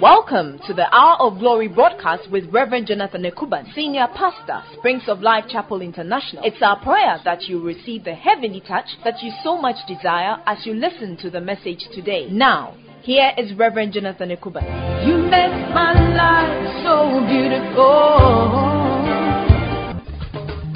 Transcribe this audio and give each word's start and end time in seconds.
Welcome 0.00 0.58
to 0.66 0.74
the 0.74 0.94
Hour 0.94 1.16
of 1.20 1.38
Glory 1.38 1.68
broadcast 1.68 2.30
with 2.30 2.44
Reverend 2.52 2.88
Jonathan 2.88 3.22
Ekuban, 3.22 3.72
Senior 3.74 4.06
Pastor, 4.14 4.62
Springs 4.76 5.04
of 5.08 5.20
Life 5.20 5.44
Chapel 5.48 5.80
International. 5.80 6.42
It's 6.44 6.60
our 6.60 6.78
prayer 6.82 7.18
that 7.24 7.44
you 7.44 7.62
receive 7.62 8.04
the 8.04 8.14
heavenly 8.14 8.60
touch 8.60 8.84
that 9.04 9.22
you 9.22 9.32
so 9.42 9.56
much 9.56 9.76
desire 9.88 10.36
as 10.44 10.66
you 10.66 10.74
listen 10.74 11.16
to 11.22 11.30
the 11.30 11.40
message 11.40 11.88
today. 11.94 12.28
Now, 12.30 12.76
here 13.00 13.32
is 13.38 13.54
Reverend 13.54 13.94
Jonathan 13.94 14.28
Ekuban. 14.28 15.06
You 15.06 15.16
make 15.16 15.72
my 15.72 15.94
life 16.14 16.84
so 16.84 17.24
beautiful. 17.26 18.18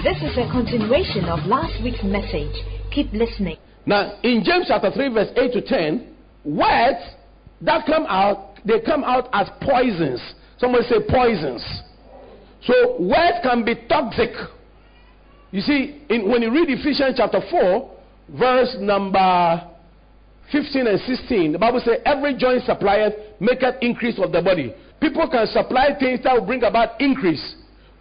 This 0.02 0.16
is 0.22 0.38
a 0.38 0.50
continuation 0.50 1.26
of 1.26 1.44
last 1.44 1.82
week's 1.84 2.02
message. 2.04 2.56
Keep 2.90 3.12
listening. 3.12 3.58
Now, 3.84 4.18
in 4.22 4.42
James 4.44 4.64
chapter 4.68 4.90
3, 4.90 5.12
verse 5.12 5.28
8 5.36 5.52
to 5.52 5.60
10, 5.60 6.06
words 6.44 7.00
that 7.60 7.84
come 7.84 8.06
out, 8.08 8.49
they 8.64 8.80
come 8.80 9.04
out 9.04 9.28
as 9.32 9.48
poisons. 9.60 10.20
Somebody 10.58 10.84
say 10.84 10.96
poisons. 11.08 11.64
So, 12.62 13.00
words 13.00 13.38
can 13.42 13.64
be 13.64 13.74
toxic. 13.88 14.30
You 15.50 15.62
see, 15.62 16.02
in, 16.10 16.30
when 16.30 16.42
you 16.42 16.52
read 16.52 16.68
Ephesians 16.68 17.14
chapter 17.16 17.40
4, 17.50 17.90
verse 18.38 18.76
number 18.78 19.66
15 20.52 20.86
and 20.86 21.00
16, 21.00 21.52
the 21.52 21.58
Bible 21.58 21.80
says, 21.84 22.00
Every 22.04 22.36
joint 22.36 22.62
supplieth 22.64 23.14
maketh 23.40 23.76
increase 23.80 24.18
of 24.22 24.32
the 24.32 24.42
body. 24.42 24.74
People 25.00 25.28
can 25.30 25.46
supply 25.46 25.96
things 25.98 26.20
that 26.24 26.34
will 26.34 26.46
bring 26.46 26.62
about 26.62 27.00
increase. 27.00 27.56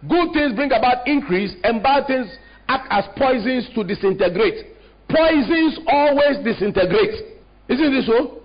Good 0.08 0.32
things 0.32 0.54
bring 0.54 0.72
about 0.72 1.06
increase, 1.06 1.54
and 1.64 1.82
bad 1.82 2.06
things 2.06 2.26
act 2.68 2.86
as 2.90 3.04
poisons 3.16 3.68
to 3.74 3.84
disintegrate. 3.84 4.66
Poisons 5.08 5.78
always 5.88 6.44
disintegrate. 6.44 7.40
Isn't 7.68 7.92
this 7.92 8.06
so? 8.06 8.39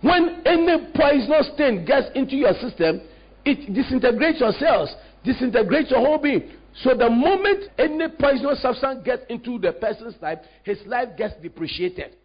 When 0.00 0.42
any 0.46 0.92
poisonous 0.94 1.50
thing 1.56 1.84
gets 1.84 2.08
into 2.14 2.36
your 2.36 2.54
system, 2.54 3.02
it 3.44 3.72
disintegrates 3.72 4.40
your 4.40 4.52
cells, 4.52 4.94
disintegrates 5.24 5.90
your 5.90 6.00
whole 6.00 6.18
being. 6.18 6.50
So 6.82 6.94
the 6.94 7.10
moment 7.10 7.64
any 7.78 8.08
poisonous 8.18 8.62
substance 8.62 9.04
gets 9.04 9.22
into 9.28 9.58
the 9.58 9.72
person's 9.72 10.14
life, 10.22 10.38
his 10.62 10.78
life 10.86 11.16
gets 11.16 11.34
depreciated. 11.42 12.16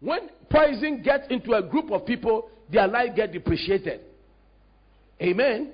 When 0.00 0.28
poison 0.50 1.02
gets 1.02 1.26
into 1.30 1.54
a 1.54 1.62
group 1.62 1.90
of 1.90 2.04
people, 2.04 2.50
their 2.70 2.86
life 2.86 3.16
gets 3.16 3.32
depreciated. 3.32 4.00
Amen. 5.22 5.72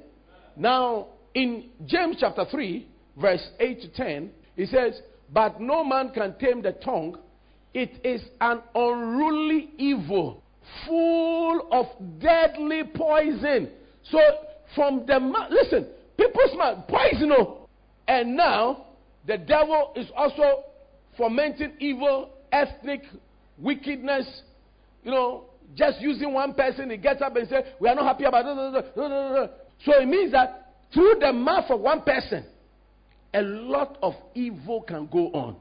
Now, 0.56 1.08
in 1.34 1.70
James 1.86 2.16
chapter 2.20 2.44
3, 2.48 2.86
verse 3.20 3.44
8 3.58 3.80
to 3.80 3.88
10, 3.88 4.30
he 4.54 4.66
says, 4.66 5.00
But 5.32 5.60
no 5.60 5.82
man 5.84 6.10
can 6.10 6.38
tame 6.38 6.62
the 6.62 6.72
tongue. 6.72 7.18
It 7.74 8.04
is 8.04 8.22
an 8.40 8.60
unruly 8.74 9.70
evil, 9.78 10.41
full 10.86 11.68
of 11.70 11.86
deadly 12.20 12.82
poison. 12.94 13.70
So, 14.10 14.18
from 14.74 15.04
the 15.06 15.20
mouth, 15.20 15.50
listen, 15.50 15.86
people's 16.16 16.56
mouth, 16.56 16.86
poison. 16.88 17.32
oh. 17.32 17.68
And 18.08 18.36
now, 18.36 18.86
the 19.26 19.38
devil 19.38 19.92
is 19.94 20.06
also 20.16 20.64
fomenting 21.16 21.74
evil, 21.78 22.30
ethnic 22.50 23.02
wickedness. 23.58 24.42
You 25.04 25.10
know, 25.10 25.44
just 25.74 26.00
using 26.00 26.32
one 26.32 26.54
person, 26.54 26.90
he 26.90 26.96
gets 26.96 27.22
up 27.22 27.36
and 27.36 27.48
says, 27.48 27.64
We 27.80 27.88
are 27.88 27.94
not 27.94 28.04
happy 28.04 28.24
about 28.24 28.44
it. 28.46 29.50
So 29.84 30.00
it 30.00 30.06
means 30.06 30.32
that 30.32 30.74
through 30.92 31.16
the 31.20 31.32
mouth 31.32 31.70
of 31.70 31.80
one 31.80 32.02
person, 32.02 32.44
a 33.34 33.42
lot 33.42 33.98
of 34.02 34.14
evil 34.34 34.82
can 34.82 35.06
go 35.06 35.28
on. 35.28 35.56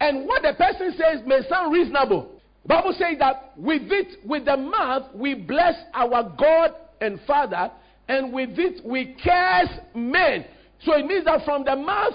And 0.00 0.26
what 0.26 0.42
the 0.42 0.52
person 0.54 0.92
says 0.98 1.22
may 1.26 1.40
sound 1.48 1.72
reasonable. 1.72 2.33
Bible 2.66 2.94
says 2.96 3.18
that 3.18 3.52
with 3.56 3.82
it, 3.90 4.24
with 4.24 4.46
the 4.46 4.56
mouth, 4.56 5.14
we 5.14 5.34
bless 5.34 5.74
our 5.92 6.34
God 6.38 6.72
and 7.00 7.20
Father, 7.26 7.70
and 8.08 8.32
with 8.32 8.58
it 8.58 8.84
we 8.84 9.16
curse 9.22 9.68
men. 9.94 10.46
So 10.80 10.94
it 10.96 11.06
means 11.06 11.24
that 11.26 11.44
from 11.44 11.64
the 11.64 11.76
mouth 11.76 12.14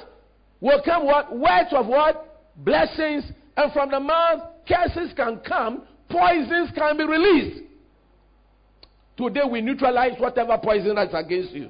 will 0.60 0.82
come 0.84 1.06
what? 1.06 1.32
Words 1.36 1.70
of 1.72 1.86
what? 1.86 2.54
Blessings. 2.58 3.26
And 3.56 3.72
from 3.74 3.92
the 3.92 4.00
mouth, 4.00 4.42
curses 4.68 5.12
can 5.16 5.42
come, 5.46 5.84
poisons 6.10 6.70
can 6.76 6.98
be 6.98 7.04
released. 7.04 7.62
Today 9.18 9.42
we 9.50 9.62
neutralize 9.62 10.14
whatever 10.18 10.58
poison 10.64 10.96
that's 10.96 11.14
against 11.14 11.52
you. 11.52 11.70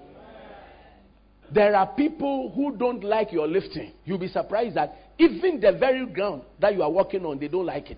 There 1.52 1.76
are 1.76 1.88
people 1.88 2.52
who 2.56 2.78
don't 2.78 3.04
like 3.04 3.32
your 3.32 3.48
lifting. 3.48 3.94
You'll 4.06 4.20
be 4.20 4.28
surprised 4.28 4.76
that 4.76 4.96
even 5.18 5.60
the 5.60 5.72
very 5.72 6.06
ground 6.06 6.44
that 6.60 6.76
you 6.76 6.84
are 6.84 6.92
walking 6.92 7.26
on, 7.26 7.40
they 7.40 7.48
don't 7.48 7.66
like 7.66 7.90
it. 7.90 7.98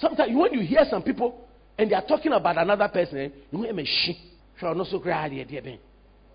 Sometimes 0.00 0.30
when 0.34 0.52
you 0.52 0.60
hear 0.60 0.84
some 0.90 1.02
people 1.02 1.48
and 1.76 1.90
they 1.90 1.94
are 1.94 2.06
talking 2.06 2.32
about 2.32 2.58
another 2.58 2.88
person, 2.88 3.18
eh, 3.18 3.28
you 3.50 3.62
hear 3.62 3.72
me 3.72 3.84
she. 3.84 4.16
Sure, 4.58 4.74
no 4.74 4.84
so 4.84 4.98
cry 5.00 5.28
dear 5.28 5.44
dear 5.44 5.62
ben. 5.62 5.78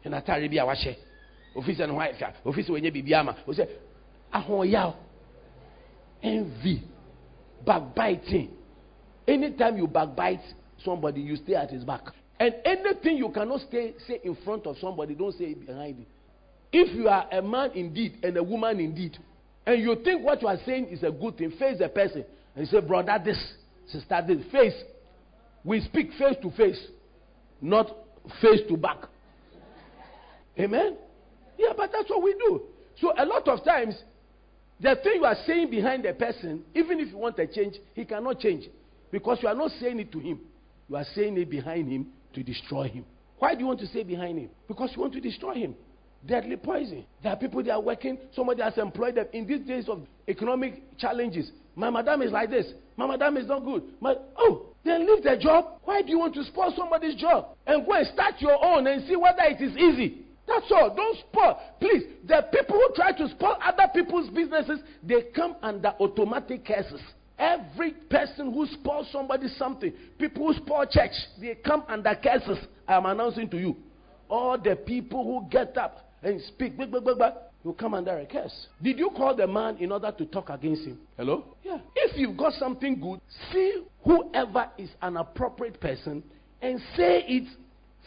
And 0.03 0.16
I 0.16 0.22
tell 0.22 0.41
you, 0.41 0.59
I 0.59 0.63
wash 0.63 0.85
Office 1.56 1.79
and 1.79 1.96
wife, 1.96 2.16
office 2.44 2.68
when 2.68 2.84
you 2.84 2.91
be 2.91 3.03
biama. 3.03 3.38
We 3.46 3.53
say, 3.56 3.69
Ahoyaw. 4.34 4.96
Envy. 6.22 6.84
Backbiting. 7.66 8.50
Anytime 9.28 9.78
you 9.78 9.88
backbite 9.88 10.41
somebody, 10.84 11.22
you 11.22 11.35
stay 11.38 11.56
at 11.56 11.69
his 11.69 11.84
back. 11.84 12.01
And 12.40 12.56
anything 12.66 13.18
you 13.18 13.30
cannot 13.30 13.62
stay, 13.62 13.94
say 14.07 14.19
in 14.24 14.35
front 14.44 14.66
of 14.66 14.78
somebody, 14.81 15.13
don't 15.16 15.38
say 15.38 15.45
it 15.45 15.66
behind 15.66 16.00
it. 16.00 16.07
If 16.72 16.95
you 16.95 17.07
are 17.07 17.28
a 17.31 17.41
man 17.41 17.72
indeed 17.75 18.18
and 18.24 18.35
a 18.35 18.44
woman 18.44 18.80
indeed, 18.80 19.18
and 19.66 19.81
you 19.81 19.95
think 20.03 20.25
what 20.25 20.41
you 20.41 20.47
are 20.47 20.57
saying 20.66 20.88
is 20.88 21.03
a 21.03 21.12
good 21.12 21.38
thing, 21.38 21.51
face 21.51 21.78
the 21.80 21.88
person 21.88 22.25
and 22.55 22.67
say, 22.67 22.79
brother, 22.81 23.19
this, 23.23 23.37
sister, 23.87 24.21
this. 24.27 24.43
Face. 24.51 24.73
We 25.63 25.81
speak 25.81 26.11
face 26.19 26.35
to 26.41 26.51
face, 26.51 26.87
not 27.61 27.87
face 28.41 28.61
to 28.67 28.77
back. 28.77 28.97
Amen? 30.59 30.97
Yeah, 31.57 31.73
but 31.75 31.91
that's 31.91 32.09
what 32.09 32.21
we 32.21 32.33
do. 32.33 32.63
So 32.99 33.13
a 33.17 33.25
lot 33.25 33.47
of 33.47 33.63
times, 33.63 33.95
the 34.79 34.95
thing 35.01 35.15
you 35.15 35.25
are 35.25 35.37
saying 35.47 35.69
behind 35.69 36.03
the 36.03 36.13
person, 36.13 36.63
even 36.75 36.99
if 36.99 37.09
you 37.09 37.17
want 37.17 37.39
a 37.39 37.47
change, 37.47 37.75
he 37.93 38.05
cannot 38.05 38.39
change. 38.39 38.65
Because 39.09 39.39
you 39.41 39.47
are 39.47 39.55
not 39.55 39.71
saying 39.79 39.99
it 39.99 40.11
to 40.11 40.19
him. 40.19 40.41
You 40.89 40.97
are 40.97 41.05
saying 41.15 41.37
it 41.37 41.49
behind 41.49 41.89
him 41.89 42.07
to 42.33 42.43
destroy 42.43 42.89
him. 42.89 43.05
Why 43.39 43.53
do 43.53 43.61
you 43.61 43.67
want 43.67 43.79
to 43.79 43.87
say 43.87 44.03
behind 44.03 44.37
him? 44.37 44.49
Because 44.67 44.91
you 44.95 45.01
want 45.01 45.13
to 45.13 45.21
destroy 45.21 45.55
him 45.55 45.75
deadly 46.25 46.57
poison. 46.57 47.06
There 47.22 47.31
are 47.31 47.35
people 47.38 47.63
that 47.63 47.72
are 47.72 47.81
working, 47.81 48.17
somebody 48.35 48.61
has 48.61 48.78
employed 48.78 49.16
them 49.16 49.28
in 49.34 49.45
these 49.45 49.61
days 49.61 49.89
of 49.89 50.06
economic 50.28 50.97
challenges. 50.97 51.51
My 51.75 51.89
madam 51.89 52.22
is 52.22 52.31
like 52.31 52.50
this. 52.50 52.67
My 52.95 53.07
madam 53.07 53.38
is 53.38 53.47
not 53.47 53.66
good. 53.66 53.84
My, 54.00 54.16
oh, 54.38 54.67
then 54.85 55.07
leave 55.07 55.23
the 55.23 55.38
job. 55.39 55.79
Why 55.83 56.01
do 56.01 56.09
you 56.09 56.19
want 56.19 56.35
to 56.35 56.44
spoil 56.44 56.73
somebody's 56.75 57.16
job? 57.16 57.47
And 57.66 57.85
go 57.85 57.94
and 57.94 58.07
start 58.07 58.35
your 58.39 58.63
own 58.63 58.85
and 58.88 59.07
see 59.07 59.16
whether 59.16 59.44
it 59.44 59.62
is 59.62 59.75
easy. 59.78 60.19
That's 60.47 60.66
all. 60.72 60.94
Don't 60.95 61.17
spoil. 61.19 61.59
Please, 61.79 62.03
the 62.28 62.45
people 62.51 62.75
who 62.75 62.89
try 62.95 63.13
to 63.13 63.29
spoil 63.29 63.57
other 63.63 63.89
people's 63.94 64.29
businesses, 64.29 64.79
they 65.01 65.23
come 65.35 65.56
under 65.62 65.94
automatic 66.00 66.66
curses. 66.66 67.01
Every 67.39 67.91
person 68.09 68.53
who 68.53 68.67
spoils 68.67 69.07
somebody 69.12 69.47
something, 69.57 69.91
people 70.19 70.47
who 70.47 70.53
spoil 70.53 70.85
church, 70.89 71.12
they 71.39 71.56
come 71.56 71.83
under 71.88 72.13
curses. 72.22 72.59
I 72.88 72.95
am 72.95 73.06
announcing 73.06 73.50
to 73.50 73.57
you. 73.57 73.78
All 74.29 74.57
the 74.57 74.75
people 74.75 75.23
who 75.23 75.50
get 75.50 75.78
up 75.78 76.02
and 76.23 76.41
speak, 76.47 76.78
blah, 76.78 76.85
blah, 76.85 77.00
blah, 77.00 77.16
blah, 77.16 77.31
you 77.63 77.73
come 77.73 77.94
under 77.94 78.17
a 78.17 78.25
curse. 78.25 78.67
Did 78.81 79.00
you 79.00 79.09
call 79.16 79.35
the 79.35 79.47
man 79.47 79.78
in 79.78 79.91
order 79.91 80.11
to 80.17 80.25
talk 80.25 80.50
against 80.50 80.84
him? 80.84 81.00
Hello? 81.17 81.45
Yeah. 81.63 81.79
If 81.95 82.17
you've 82.17 82.38
got 82.38 82.53
something 82.53 83.00
good, 83.00 83.19
see 83.51 83.84
whoever 84.03 84.69
is 84.78 84.89
an 85.01 85.17
appropriate 85.17 85.79
person 85.79 86.23
and 86.62 86.79
say 86.95 87.23
it 87.28 87.47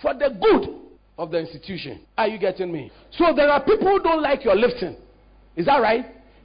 for 0.03 0.15
the 0.15 0.31
good 0.41 0.77
of 1.19 1.31
the 1.31 1.39
institution. 1.39 2.01
Are 2.19 2.29
you 2.29 2.39
getting 2.39 2.71
me? 2.71 2.91
So 3.13 3.33
there 3.35 3.49
are 3.49 3.63
people 3.65 3.89
who 3.89 4.03
don't 4.03 4.23
like 4.23 4.45
your 4.45 4.57
lifting. 4.57 4.97
Is 5.57 5.67
that 5.67 5.79
right? 5.79 6.05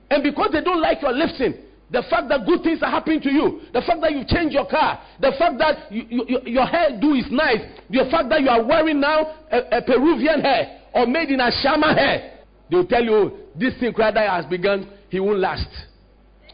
And 0.10 0.24
because 0.24 0.50
they 0.54 0.62
don't 0.62 0.82
like 0.82 1.02
your 1.02 1.14
lifting, 1.14 1.56
the 1.90 2.04
fact 2.10 2.30
that 2.30 2.46
good 2.46 2.64
things 2.64 2.80
are 2.82 2.90
happening 2.90 3.20
to 3.22 3.30
you, 3.32 3.62
the 3.74 3.82
fact 3.82 4.00
that 4.02 4.14
you've 4.14 4.28
changed 4.28 4.54
your 4.54 4.68
car, 4.68 5.02
the 5.20 5.34
fact 5.38 5.58
that 5.60 5.92
you, 5.92 6.04
you, 6.10 6.40
your 6.46 6.66
hairdo 6.66 7.20
is 7.20 7.30
nice, 7.30 7.60
the 7.90 8.08
fact 8.10 8.30
that 8.30 8.42
you 8.42 8.48
are 8.48 8.64
wearing 8.64 9.02
now 9.02 9.36
a, 9.52 9.80
a 9.80 9.82
Peruvian 9.82 10.40
hair, 10.40 10.81
or 10.94 11.06
made 11.08 11.30
in 11.30 11.40
a 11.40 11.52
shama 11.62 11.94
hair, 11.94 12.40
they 12.70 12.78
will 12.78 12.88
tell 12.88 13.04
you 13.04 13.38
this 13.56 13.78
thing 13.80 13.94
that 13.98 14.16
has 14.16 14.46
begun, 14.46 14.90
he 15.10 15.20
won't 15.20 15.40
last. 15.40 15.68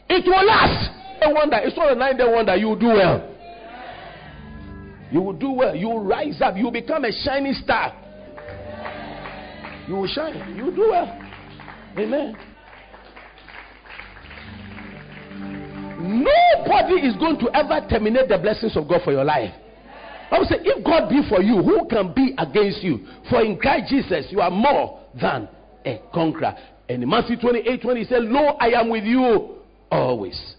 It 0.08 0.24
will 0.26 0.46
last. 0.46 0.90
No 1.20 1.30
wonder. 1.30 1.56
It's 1.62 1.76
not 1.76 1.92
a 1.92 1.94
nine 1.94 2.16
day 2.16 2.24
wonder. 2.26 2.56
You 2.56 2.68
will 2.68 2.78
do 2.78 2.86
well. 2.86 3.34
You 5.10 5.22
will 5.22 5.32
do 5.32 5.50
well. 5.50 5.74
You 5.74 5.88
will 5.88 6.04
rise 6.04 6.40
up. 6.40 6.56
You 6.56 6.64
will 6.64 6.72
become 6.72 7.04
a 7.04 7.12
shining 7.24 7.54
star. 7.54 7.94
You 9.88 9.94
will 9.94 10.08
shine. 10.08 10.56
You 10.56 10.64
will 10.64 10.74
do 10.74 10.88
well. 10.90 11.20
Amen. 11.96 12.36
Nobody 16.00 17.06
is 17.06 17.16
going 17.16 17.38
to 17.40 17.50
ever 17.54 17.86
terminate 17.88 18.28
the 18.28 18.38
blessings 18.38 18.76
of 18.76 18.86
God 18.88 19.00
for 19.04 19.12
your 19.12 19.24
life. 19.24 19.52
I 20.30 20.38
would 20.38 20.48
say, 20.48 20.56
if 20.60 20.84
God 20.84 21.08
be 21.08 21.22
for 21.28 21.42
you, 21.42 21.62
who 21.62 21.86
can 21.88 22.12
be 22.12 22.34
against 22.38 22.82
you? 22.82 23.06
For 23.30 23.42
in 23.42 23.58
Christ 23.58 23.90
Jesus, 23.90 24.26
you 24.30 24.40
are 24.40 24.50
more 24.50 25.00
than 25.20 25.48
a 25.84 26.00
conqueror. 26.12 26.54
And 26.88 27.02
in 27.02 27.08
Matthew 27.08 27.36
28 27.38 27.82
20, 27.82 28.00
he 28.00 28.06
said, 28.06 28.22
Lo, 28.22 28.56
I 28.60 28.68
am 28.72 28.90
with 28.90 29.04
you 29.04 29.56
always. 29.90 30.54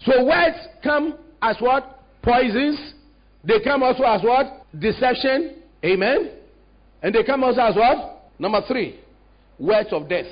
So 0.00 0.24
words 0.24 0.56
come 0.82 1.18
as 1.42 1.56
what? 1.60 2.00
Poisons. 2.22 2.94
They 3.44 3.60
come 3.62 3.82
also 3.82 4.02
as 4.04 4.22
what? 4.22 4.66
Deception. 4.78 5.62
Amen. 5.84 6.32
And 7.02 7.14
they 7.14 7.22
come 7.22 7.44
also 7.44 7.60
as 7.60 7.76
what? 7.76 8.30
Number 8.38 8.60
three, 8.66 9.00
words 9.58 9.88
of 9.92 10.08
death. 10.08 10.26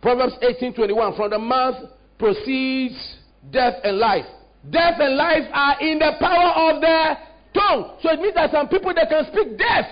Proverbs 0.00 0.34
18:21. 0.42 1.16
From 1.16 1.30
the 1.30 1.38
mouth 1.38 1.76
proceeds 2.18 3.18
death 3.50 3.74
and 3.84 3.98
life. 3.98 4.26
Death 4.70 5.00
and 5.00 5.16
life 5.16 5.44
are 5.52 5.80
in 5.80 5.98
the 5.98 6.12
power 6.20 6.70
of 6.70 6.80
the 6.80 7.16
tongue. 7.54 7.96
So 8.02 8.10
it 8.10 8.20
means 8.20 8.34
that 8.34 8.50
some 8.50 8.68
people 8.68 8.92
they 8.94 9.06
can 9.08 9.24
speak 9.32 9.58
death. 9.58 9.86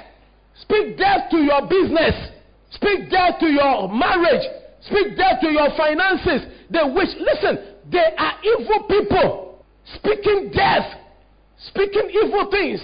Speak 0.62 0.98
death 0.98 1.30
to 1.30 1.38
your 1.38 1.62
business. 1.68 2.14
Speak 2.72 3.10
death 3.10 3.40
to 3.40 3.46
your 3.46 3.88
marriage. 3.88 4.44
Speak 4.82 5.16
death 5.16 5.40
to 5.42 5.48
your 5.48 5.68
finances. 5.76 6.48
They 6.70 6.84
wish, 6.94 7.08
listen, 7.18 7.76
they 7.90 8.14
are 8.16 8.32
evil 8.44 8.86
people 8.88 9.64
speaking 9.96 10.50
death, 10.54 10.98
speaking 11.58 12.10
evil 12.10 12.48
things. 12.50 12.80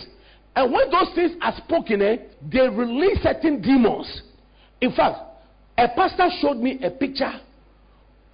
And 0.55 0.73
when 0.73 0.91
those 0.91 1.15
things 1.15 1.33
are 1.43 1.55
spoken, 1.57 2.03
eh, 2.03 2.17
they 2.51 2.69
release 2.69 3.19
certain 3.23 3.61
demons. 3.61 4.23
In 4.81 4.93
fact, 4.93 5.19
a 5.79 5.89
pastor 5.89 6.29
showed 6.41 6.57
me 6.57 6.81
a 6.83 6.91
picture 6.91 7.33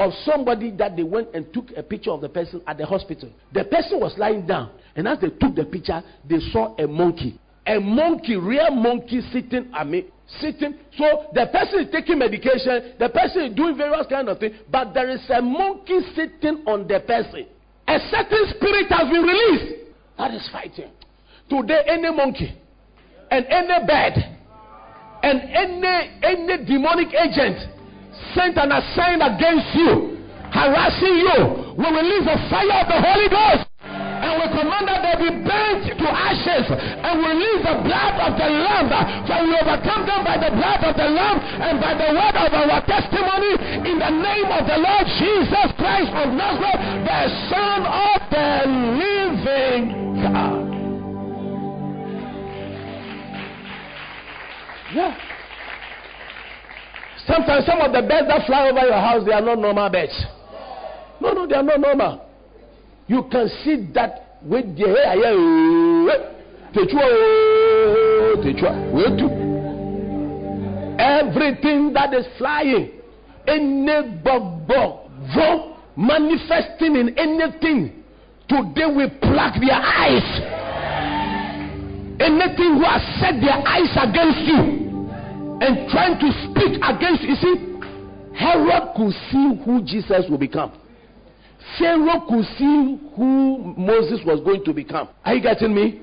of 0.03 0.13
somebody 0.25 0.71
that 0.73 0.97
they 0.97 1.03
went 1.03 1.29
and 1.35 1.53
took 1.53 1.67
a 1.77 1.83
picture 1.83 2.11
of 2.11 2.21
the 2.21 2.29
person 2.29 2.61
at 2.67 2.79
the 2.79 2.87
hospital. 2.87 3.31
The 3.53 3.65
person 3.65 4.01
was 4.01 4.15
lying 4.19 4.47
down, 4.47 4.71
and 4.97 5.07
as 5.07 5.19
they 5.21 5.29
took 5.29 5.55
the 5.55 5.65
picture, 5.65 6.03
they 6.29 6.39
saw 6.53 6.75
a 6.77 6.87
monkey. 6.87 7.39
A 7.67 7.79
monkey, 7.79 8.37
real 8.37 8.71
monkey 8.73 9.21
sitting, 9.33 9.71
I 9.73 9.85
mean, 9.85 10.11
sitting. 10.41 10.75
So 10.99 11.27
the 11.33 11.47
person 11.53 11.87
is 11.87 11.93
taking 11.93 12.19
medication, 12.19 12.95
the 12.99 13.09
person 13.09 13.43
is 13.43 13.55
doing 13.55 13.77
various 13.77 14.07
kind 14.09 14.29
of 14.29 14.39
things, 14.39 14.57
but 14.71 14.93
there 14.93 15.09
is 15.11 15.21
a 15.31 15.41
monkey 15.41 16.01
sitting 16.15 16.65
on 16.67 16.89
the 16.89 17.01
person. 17.07 17.47
A 17.87 17.99
certain 18.11 18.47
spirit 18.57 18.87
has 18.91 19.09
been 19.09 19.23
released 19.23 19.83
that 20.19 20.35
is 20.35 20.49
fighting. 20.53 20.91
Today, 21.49 21.83
any 21.87 22.11
monkey 22.15 22.55
and 23.31 23.47
any 23.47 23.87
bird 23.87 24.15
and 25.23 25.41
any 25.43 26.19
any 26.23 26.65
demonic 26.65 27.09
agent 27.15 27.59
sent 28.35 28.57
and 28.59 28.73
assigned 28.73 29.23
against 29.23 29.71
you, 29.75 30.19
harassing 30.53 31.17
you, 31.17 31.73
We 31.77 31.87
release 31.89 32.25
the 32.29 32.37
fire 32.53 32.85
of 32.85 32.87
the 32.89 33.01
Holy 33.01 33.29
Ghost. 33.33 33.65
And 33.83 34.39
we 34.39 34.47
command 34.55 34.87
that 34.87 35.01
they 35.03 35.17
be 35.19 35.31
burnt 35.43 35.83
to 35.99 36.07
ashes 36.07 36.69
and 36.71 37.19
we 37.19 37.27
release 37.33 37.63
the 37.67 37.77
blood 37.83 38.15
of 38.23 38.33
the 38.39 38.49
Lamb. 38.55 38.87
For 39.27 39.41
we 39.43 39.51
overcome 39.57 40.07
them 40.07 40.23
by 40.23 40.37
the 40.39 40.53
blood 40.55 40.81
of 40.85 40.95
the 40.95 41.09
Lamb 41.11 41.39
and 41.41 41.81
by 41.81 41.93
the 41.99 42.09
word 42.15 42.37
of 42.39 42.51
our 42.55 42.81
testimony 42.87 43.53
in 43.89 43.99
the 43.99 44.13
name 44.13 44.49
of 44.53 44.63
the 44.69 44.79
Lord 44.79 45.07
Jesus 45.19 45.69
Christ 45.75 46.13
of 46.13 46.29
Nazareth, 46.39 46.81
the 47.03 47.23
Son 47.51 47.81
of 47.83 48.21
the 48.31 48.49
living 49.01 49.83
God. 50.23 50.63
Yeah. 54.95 55.32
Sometimes 57.27 57.67
some 57.67 57.81
of 57.81 57.93
the 57.93 58.03
birds 58.03 58.27
that 58.27 58.47
fly 58.47 58.69
over 58.69 58.81
your 58.81 58.99
house, 58.99 59.25
they 59.25 59.33
are 59.33 59.41
not 59.41 59.59
normal 59.59 59.89
birds. 59.89 60.25
No, 61.21 61.33
no, 61.33 61.47
they 61.47 61.55
are 61.55 61.63
not 61.63 61.81
normal. 61.81 62.29
You 63.07 63.23
can 63.31 63.49
see 63.63 63.89
that 63.95 64.39
with 64.43 64.77
the 64.77 64.87
hair. 64.87 65.15
Everything 70.99 71.93
that 71.93 72.13
is 72.15 72.27
flying, 72.39 72.91
any 73.47 74.19
bug, 74.25 74.67
bug, 74.67 74.99
manifesting 75.97 76.97
in 76.97 77.17
anything, 77.17 78.03
today 78.49 78.87
we 78.87 79.09
pluck 79.21 79.55
their 79.61 79.79
eyes. 79.79 80.41
Anything 82.21 82.79
who 82.79 82.85
has 82.85 83.03
set 83.21 83.41
their 83.41 83.63
eyes 83.67 83.97
against 83.97 84.41
you 84.47 84.82
and 85.63 85.89
trying 85.91 86.19
to 86.19 86.29
speak 86.51 86.75
against 86.83 87.23
you 87.23 87.37
see, 87.39 87.55
Herod 88.35 88.99
could 88.99 89.15
see 89.31 89.63
who 89.65 89.83
Jesus 89.87 90.27
will 90.29 90.39
become. 90.39 90.73
Pharaoh 91.79 92.27
could 92.29 92.45
see 92.59 92.99
who 93.15 93.75
Moses 93.79 94.19
was 94.27 94.43
going 94.43 94.65
to 94.65 94.73
become. 94.75 95.09
Are 95.25 95.35
you 95.35 95.41
getting 95.41 95.73
me? 95.73 96.03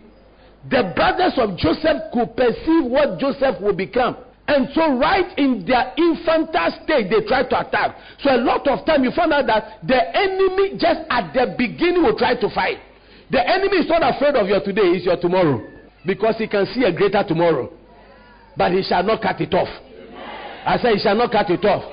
The 0.69 0.93
brothers 0.95 1.33
of 1.35 1.57
Joseph 1.57 2.07
could 2.13 2.35
perceive 2.37 2.87
what 2.87 3.19
Joseph 3.19 3.59
will 3.61 3.75
become. 3.75 4.15
And 4.47 4.69
so, 4.73 4.97
right 4.97 5.37
in 5.37 5.65
their 5.67 5.93
infantile 5.95 6.73
state, 6.83 7.11
they 7.11 7.27
try 7.27 7.43
to 7.43 7.59
attack. 7.59 7.97
So, 8.23 8.33
a 8.33 8.39
lot 8.39 8.65
of 8.67 8.85
time 8.85 9.03
you 9.03 9.11
find 9.11 9.31
out 9.31 9.45
that 9.45 9.85
the 9.85 9.99
enemy, 10.15 10.79
just 10.79 11.01
at 11.11 11.33
the 11.33 11.53
beginning, 11.57 12.01
will 12.01 12.17
try 12.17 12.33
to 12.39 12.49
fight. 12.49 12.79
The 13.29 13.45
enemy 13.45 13.77
is 13.77 13.89
not 13.89 14.01
afraid 14.15 14.35
of 14.35 14.47
your 14.47 14.63
today, 14.63 14.95
it's 14.95 15.05
your 15.05 15.19
tomorrow. 15.19 15.61
Because 16.05 16.35
he 16.37 16.47
can 16.47 16.65
see 16.73 16.83
a 16.83 16.91
greater 16.95 17.23
tomorrow. 17.27 17.71
But 18.57 18.71
he 18.71 18.83
shall 18.83 19.03
not 19.03 19.21
cut 19.21 19.39
it 19.41 19.53
off. 19.53 19.69
I 20.65 20.77
say, 20.77 20.93
he 20.93 20.99
shall 20.99 21.15
not 21.15 21.31
cut 21.31 21.49
it 21.49 21.63
off. 21.65 21.83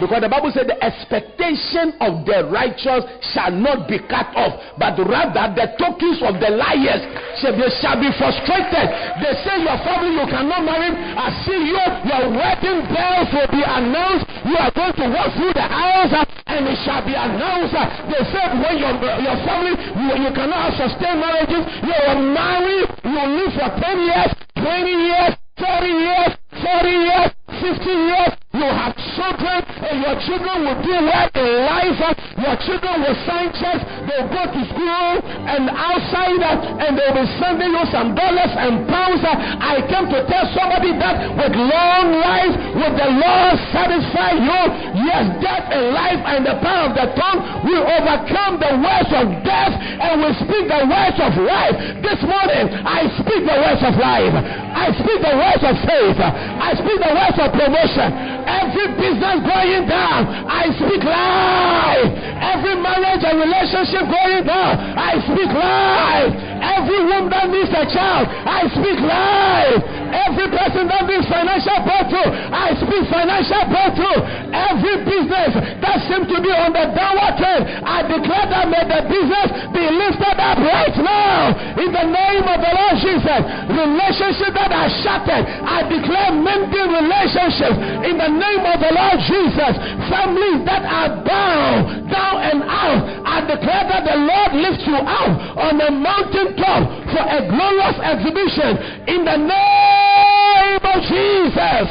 Because 0.00 0.26
the 0.26 0.28
Bible 0.32 0.50
said 0.50 0.66
the 0.66 0.78
expectation 0.82 1.94
of 2.02 2.26
the 2.26 2.50
righteous 2.50 3.06
shall 3.30 3.54
not 3.54 3.86
be 3.86 4.02
cut 4.10 4.26
off, 4.34 4.58
but 4.74 4.98
rather 4.98 5.54
the 5.54 5.70
tokens 5.78 6.18
of 6.18 6.42
the 6.42 6.50
liars 6.50 7.02
shall 7.38 7.54
be, 7.54 7.62
shall 7.78 7.98
be 8.02 8.10
frustrated. 8.18 8.86
They 9.22 9.34
say 9.46 9.62
your 9.62 9.78
family 9.86 10.18
you 10.18 10.26
cannot 10.26 10.66
marry. 10.66 10.90
I 10.90 11.30
see 11.46 11.60
you, 11.70 11.84
your 12.10 12.24
wedding 12.34 12.80
bells 12.90 13.30
will 13.30 13.50
be 13.54 13.62
announced. 13.62 14.26
You 14.42 14.56
are 14.58 14.72
going 14.74 14.94
to 14.98 15.06
walk 15.14 15.30
through 15.38 15.54
the 15.54 15.66
house 15.66 16.10
uh, 16.10 16.26
and 16.50 16.66
it 16.66 16.78
shall 16.82 17.02
be 17.06 17.14
announced. 17.14 17.74
Uh, 17.78 17.86
they 18.10 18.22
said 18.34 18.50
when 18.58 18.74
your, 18.82 18.94
your 18.98 19.38
family 19.46 19.78
you, 19.78 20.26
you 20.26 20.30
cannot 20.34 20.74
sustain 20.74 21.22
marriages, 21.22 21.62
you 21.86 21.94
will 21.94 22.22
marry, 22.34 22.82
you 22.82 23.22
live 23.30 23.52
for 23.54 23.70
10 23.78 24.10
years, 24.10 24.30
20 24.58 24.90
years, 24.90 25.32
30 25.56 25.86
years, 25.86 26.32
40 26.50 26.88
years, 26.88 27.30
50 27.62 27.86
years, 27.86 28.32
you 28.54 28.66
have 28.70 28.94
children, 29.14 29.58
and 29.86 29.96
your 30.02 30.16
children 30.26 30.56
will 30.66 30.78
do 30.82 30.94
well 30.94 31.28
in 31.34 31.50
life. 31.66 31.98
Your 32.38 32.56
children 32.66 32.94
will 33.02 33.18
sign 33.26 33.50
checks, 33.58 33.82
they'll 34.06 34.30
go 34.30 34.42
to 34.46 34.62
school, 34.70 35.10
and 35.46 35.70
outside, 35.70 36.42
and 36.82 36.98
they'll 36.98 37.18
be 37.18 37.26
sending 37.38 37.70
you 37.70 37.84
some 37.90 38.14
dollars 38.14 38.54
and 38.54 38.86
pounds. 38.86 39.22
I 39.26 39.82
came 39.90 40.06
to 40.10 40.20
tell 40.26 40.46
somebody 40.54 40.94
that 40.98 41.34
with 41.34 41.54
long 41.54 42.06
life, 42.18 42.54
with 42.78 42.94
the 42.94 43.10
Lord 43.10 43.54
satisfy 43.74 44.38
you, 44.38 44.62
yes, 45.04 45.24
death 45.40 45.66
and 45.70 45.92
life 45.92 46.22
and 46.24 46.40
the 46.44 46.56
power 46.64 46.88
of 46.88 46.94
the 46.96 47.08
tongue 47.16 47.40
will 47.64 47.84
overcome 47.84 48.60
the 48.60 48.72
words 48.80 49.10
of 49.12 49.26
death, 49.44 49.74
and 49.74 50.20
will 50.20 50.36
speak 50.40 50.64
the 50.68 50.82
words 50.88 51.18
of 51.20 51.32
life. 51.40 51.76
This 52.02 52.20
morning, 52.24 52.64
I 52.84 53.08
speak 53.20 53.42
the 53.44 53.58
words 53.60 53.82
of 53.84 53.94
life. 53.96 54.34
I 54.74 54.90
speak 54.96 55.18
the 55.22 55.36
words 55.38 55.62
of 55.64 55.74
faith. 55.86 56.18
I 56.20 56.70
speak 56.74 56.98
the 56.98 57.14
words 57.14 57.38
of 57.38 57.48
promotion. 57.54 58.08
Every 58.44 58.88
business 59.00 59.38
going 59.44 59.84
down, 59.88 60.20
I 60.44 60.68
speak 60.76 61.02
life. 61.04 62.10
Every 62.42 62.76
marriage 62.76 63.24
and 63.24 63.36
relationship 63.40 64.04
going 64.10 64.44
down, 64.44 64.72
I 64.98 65.12
speak 65.24 65.50
life. 65.52 66.32
Every 66.64 67.00
womb 67.06 67.30
that 67.30 67.48
needs 67.48 67.70
a 67.70 67.84
child, 67.88 68.28
I 68.28 68.66
speak 68.72 68.98
life. 69.00 69.80
Every 70.14 70.46
person 70.46 70.86
that 70.86 71.02
needs 71.10 71.26
financial 71.26 71.78
breakthrough, 71.82 72.30
I 72.30 72.78
speak 72.78 73.02
financial 73.10 73.62
breakthrough. 73.66 74.18
Every 74.54 74.96
business 75.02 75.50
that 75.82 75.96
seems 76.06 76.30
to 76.30 76.38
be 76.38 76.52
on 76.54 76.70
the 76.70 76.86
downward 76.94 77.34
trend, 77.34 77.62
I 77.82 78.06
declare 78.06 78.46
that 78.46 78.66
may 78.70 78.84
the 78.86 79.00
business 79.10 79.48
be 79.74 79.84
lifted 79.90 80.38
up 80.38 80.58
right 80.62 80.96
now 81.02 81.33
in 81.78 81.90
the 81.92 82.06
name 82.06 82.44
of 82.44 82.58
the 82.58 82.72
Lord 82.72 82.96
Jesus. 83.00 83.40
Relationships 83.68 84.54
that 84.54 84.70
are 84.72 84.90
shattered, 85.02 85.44
I 85.44 85.84
declare 85.88 86.30
mending 86.32 86.88
relationships 86.90 87.78
in 88.08 88.14
the 88.16 88.30
name 88.30 88.62
of 88.64 88.76
the 88.80 88.92
Lord 88.94 89.18
Jesus. 89.26 89.72
Families 90.08 90.60
that 90.68 90.84
are 90.84 91.10
bound 91.24 92.08
down 92.08 92.36
and 92.44 92.60
out, 92.64 93.00
I 93.26 93.36
declare 93.44 93.84
that 93.90 94.02
the 94.06 94.18
Lord 94.20 94.50
lifts 94.58 94.84
you 94.86 94.96
out 94.96 95.34
on 95.58 95.78
the 95.78 95.90
mountain 95.90 96.56
top 96.56 96.82
for 97.12 97.24
a 97.24 97.40
glorious 97.50 97.98
exhibition 98.00 98.70
in 99.08 99.20
the 99.24 99.38
name 99.38 100.82
of 100.82 100.98
Jesus. 101.08 101.86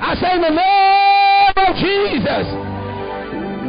I 0.00 0.16
say 0.20 0.36
in 0.36 0.42
the 0.42 0.54
name 0.54 1.56
of 1.56 1.72
Jesus. 1.76 2.46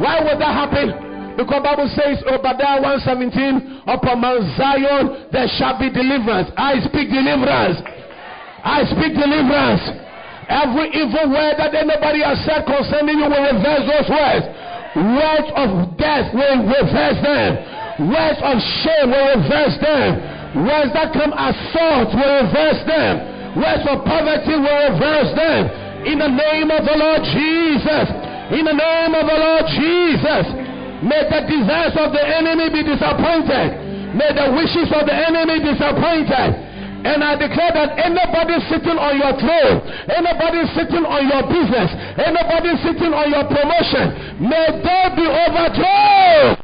Why 0.02 0.20
would 0.20 0.40
that 0.42 0.54
happen? 0.54 1.05
Because 1.36 1.62
Bible 1.64 1.92
says 1.92 2.24
Obadiah 2.32 2.80
117, 2.80 3.84
upon 3.92 4.24
Mount 4.24 4.44
Zion 4.56 5.28
there 5.36 5.52
shall 5.60 5.76
be 5.76 5.92
deliverance. 5.92 6.48
I 6.56 6.80
speak 6.88 7.12
deliverance. 7.12 7.84
I 8.64 8.88
speak 8.88 9.14
deliverance. 9.20 9.84
Every 10.48 10.94
evil 10.96 11.36
word 11.36 11.60
that 11.60 11.76
anybody 11.76 12.24
has 12.24 12.40
said 12.48 12.64
concerning 12.64 13.20
you 13.20 13.28
will 13.28 13.46
reverse 13.52 13.84
those 13.84 14.10
words. 14.10 14.46
Words 14.96 15.50
of 15.60 15.70
death 16.00 16.32
will 16.32 16.64
reverse 16.72 17.20
them. 17.20 17.52
Words 18.08 18.40
of 18.40 18.56
shame 18.86 19.12
will 19.12 19.28
reverse 19.36 19.76
them. 19.84 20.10
Words 20.64 20.92
that 20.96 21.12
come 21.12 21.36
as 21.36 21.56
thoughts 21.76 22.16
will 22.16 22.36
reverse 22.48 22.82
them. 22.88 23.14
Words 23.60 23.84
of 23.92 24.08
poverty 24.08 24.56
will 24.56 24.82
reverse 24.88 25.32
them. 25.36 25.62
In 26.08 26.20
the 26.20 26.32
name 26.32 26.72
of 26.72 26.86
the 26.88 26.96
Lord 26.96 27.24
Jesus. 27.28 28.08
In 28.56 28.64
the 28.64 28.78
name 28.78 29.12
of 29.18 29.26
the 29.28 29.36
Lord 29.36 29.66
Jesus. 29.74 30.65
May 31.06 31.22
the 31.30 31.46
desires 31.46 31.94
of 32.02 32.18
the 32.18 32.24
enemy 32.26 32.74
be 32.74 32.82
disappointed. 32.82 33.78
May 34.18 34.34
the 34.34 34.58
wishes 34.58 34.90
of 34.90 35.06
the 35.06 35.14
enemy 35.14 35.62
be 35.62 35.78
disappointed. 35.78 36.50
And 37.06 37.22
I 37.22 37.38
declare 37.38 37.70
that 37.78 38.02
anybody 38.02 38.58
sitting 38.66 38.98
on 38.98 39.14
your 39.14 39.38
throne, 39.38 39.86
anybody 40.10 40.66
sitting 40.74 41.06
on 41.06 41.22
your 41.30 41.46
business, 41.46 41.94
anybody 42.18 42.74
sitting 42.82 43.14
on 43.14 43.30
your 43.30 43.46
promotion, 43.46 44.42
may 44.42 44.66
they 44.82 45.04
be 45.14 45.30
overthrown. 45.30 46.58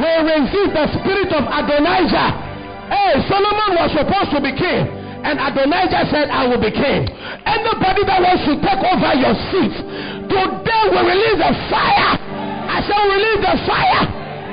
We 0.00 0.12
resist 0.24 0.70
the 0.72 0.86
spirit 0.96 1.30
of 1.36 1.44
Adonijah. 1.44 2.28
Hey, 2.88 3.20
Solomon 3.28 3.76
was 3.76 3.92
supposed 3.92 4.32
to 4.32 4.40
be 4.40 4.56
king. 4.56 4.88
And 5.20 5.36
Adonijah 5.36 6.08
said, 6.08 6.32
I 6.32 6.48
will 6.48 6.64
be 6.64 6.72
king. 6.72 7.12
Anybody 7.44 8.08
that 8.08 8.24
wants 8.24 8.48
to 8.48 8.56
take 8.56 8.80
over 8.80 9.12
your 9.20 9.36
seat, 9.52 9.76
today 10.32 10.82
we 10.88 11.00
release 11.04 11.40
a 11.44 11.52
fire. 11.68 12.39
I 12.70 12.78
shall 12.86 13.04
release 13.10 13.42
the 13.42 13.56
fire 13.66 14.04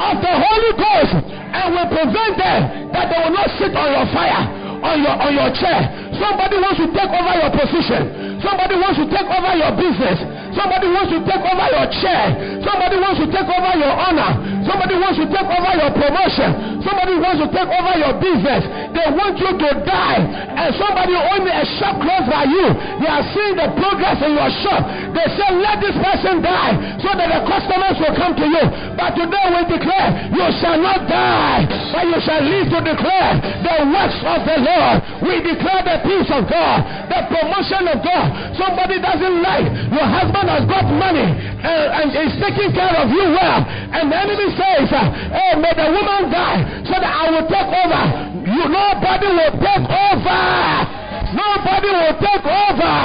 of 0.10 0.16
the 0.26 0.34
Holy 0.34 0.74
Ghost 0.74 1.16
and 1.30 1.66
will 1.74 1.90
prevent 1.94 2.34
them 2.38 2.60
that 2.94 3.06
they 3.14 3.20
will 3.22 3.36
not 3.38 3.50
sit 3.62 3.72
on 3.78 3.90
your 3.94 4.08
fire 4.14 4.44
on 4.78 5.02
your 5.02 5.16
on 5.18 5.32
your 5.34 5.50
chair. 5.58 5.90
Somebody 6.18 6.58
wants 6.62 6.78
to 6.82 6.88
take 6.94 7.10
over 7.14 7.34
your 7.38 7.52
position. 7.54 8.27
Somebody 8.42 8.76
wants 8.78 8.98
to 9.02 9.06
take 9.10 9.30
over 9.30 9.54
your 9.58 9.74
business. 9.74 10.18
Somebody 10.54 10.88
wants 10.90 11.12
to 11.14 11.20
take 11.22 11.44
over 11.44 11.68
your 11.70 11.88
chair. 12.02 12.24
Somebody 12.66 12.98
wants 12.98 13.20
to 13.22 13.28
take 13.30 13.46
over 13.46 13.74
your 13.78 13.94
honor. 13.94 14.32
Somebody 14.66 14.96
wants 14.98 15.18
to 15.22 15.26
take 15.30 15.50
over 15.50 15.72
your 15.78 15.92
promotion. 15.94 16.50
Somebody 16.82 17.16
wants 17.22 17.40
to 17.46 17.48
take 17.54 17.70
over 17.70 17.94
your 17.98 18.14
business. 18.18 18.62
They 18.94 19.08
want 19.14 19.36
you 19.38 19.52
to 19.54 19.70
die. 19.86 20.22
And 20.58 20.70
somebody 20.78 21.14
only 21.14 21.54
a 21.54 21.66
shop 21.78 22.02
close 22.02 22.26
by 22.26 22.50
you. 22.50 22.68
They 23.02 23.10
are 23.10 23.26
seeing 23.34 23.56
the 23.58 23.70
progress 23.78 24.18
in 24.24 24.34
your 24.34 24.52
shop. 24.66 24.82
They 25.14 25.28
say, 25.38 25.50
let 25.62 25.78
this 25.82 25.98
person 25.98 26.42
die 26.42 26.74
so 27.02 27.10
that 27.14 27.30
the 27.30 27.42
customers 27.46 27.96
will 28.02 28.16
come 28.18 28.34
to 28.38 28.48
you. 28.48 28.64
But 28.98 29.14
today 29.14 29.46
we 29.54 29.62
declare, 29.78 30.10
you 30.34 30.48
shall 30.58 30.80
not 30.82 31.06
die, 31.06 31.70
but 31.94 32.04
you 32.06 32.20
shall 32.22 32.42
live 32.42 32.68
to 32.72 32.80
declare 32.82 33.32
the 33.62 33.76
works 33.94 34.20
of 34.26 34.40
the 34.46 34.58
Lord. 34.62 34.96
We 35.22 35.34
declare 35.44 35.82
the 35.86 35.98
peace 36.02 36.30
of 36.34 36.50
God, 36.50 36.78
the 37.12 37.22
promotion 37.30 37.84
of 37.94 38.00
God. 38.02 38.27
Somebody 38.58 39.00
doesn't 39.00 39.38
like 39.42 39.68
your 39.92 40.08
husband 40.08 40.48
has 40.50 40.64
got 40.66 40.86
money 40.92 41.28
and, 41.28 41.88
and 41.94 42.08
is 42.28 42.34
taking 42.42 42.72
care 42.74 42.96
of 42.98 43.10
you 43.10 43.26
well. 43.34 43.60
And 43.68 44.12
the 44.12 44.18
enemy 44.18 44.50
says, 44.56 44.88
uh, 44.92 45.06
Hey, 45.32 45.60
may 45.60 45.74
the 45.74 45.88
woman 45.92 46.32
die 46.32 46.62
so 46.86 46.96
that 46.98 47.14
I 47.14 47.26
will 47.32 47.48
take 47.48 47.72
over. 47.72 48.04
You 48.48 48.64
nobody 48.70 49.28
will 49.28 49.56
take 49.60 49.86
over. 49.88 50.97
Nobody 51.36 51.90
will 51.92 52.16
take 52.22 52.46
over. 52.46 52.96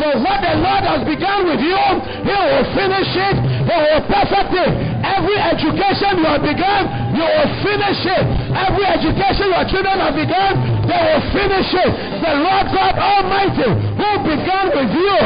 So 0.00 0.06
what 0.18 0.40
the 0.42 0.56
Lord 0.58 0.82
has 0.88 1.02
begun 1.06 1.46
with 1.46 1.62
you, 1.62 1.78
He 2.26 2.34
will 2.34 2.66
finish 2.74 3.10
it. 3.12 3.36
He 3.38 3.76
will 3.76 4.02
perfect 4.08 4.52
it. 4.56 4.72
Every 5.02 5.38
education 5.38 6.20
you 6.20 6.26
have 6.26 6.42
begun, 6.42 6.82
you 7.14 7.22
will 7.22 7.50
finish 7.62 8.00
it. 8.02 8.24
Every 8.56 8.86
education 8.88 9.46
your 9.52 9.66
children 9.68 9.96
have 10.00 10.16
begun, 10.16 10.52
they 10.88 11.00
will 11.00 11.24
finish 11.30 11.70
it. 11.70 11.90
The 12.24 12.34
Lord 12.40 12.66
God 12.72 12.94
Almighty, 12.98 13.70
who 13.98 14.10
began 14.26 14.66
with 14.74 14.90
you, 14.90 15.16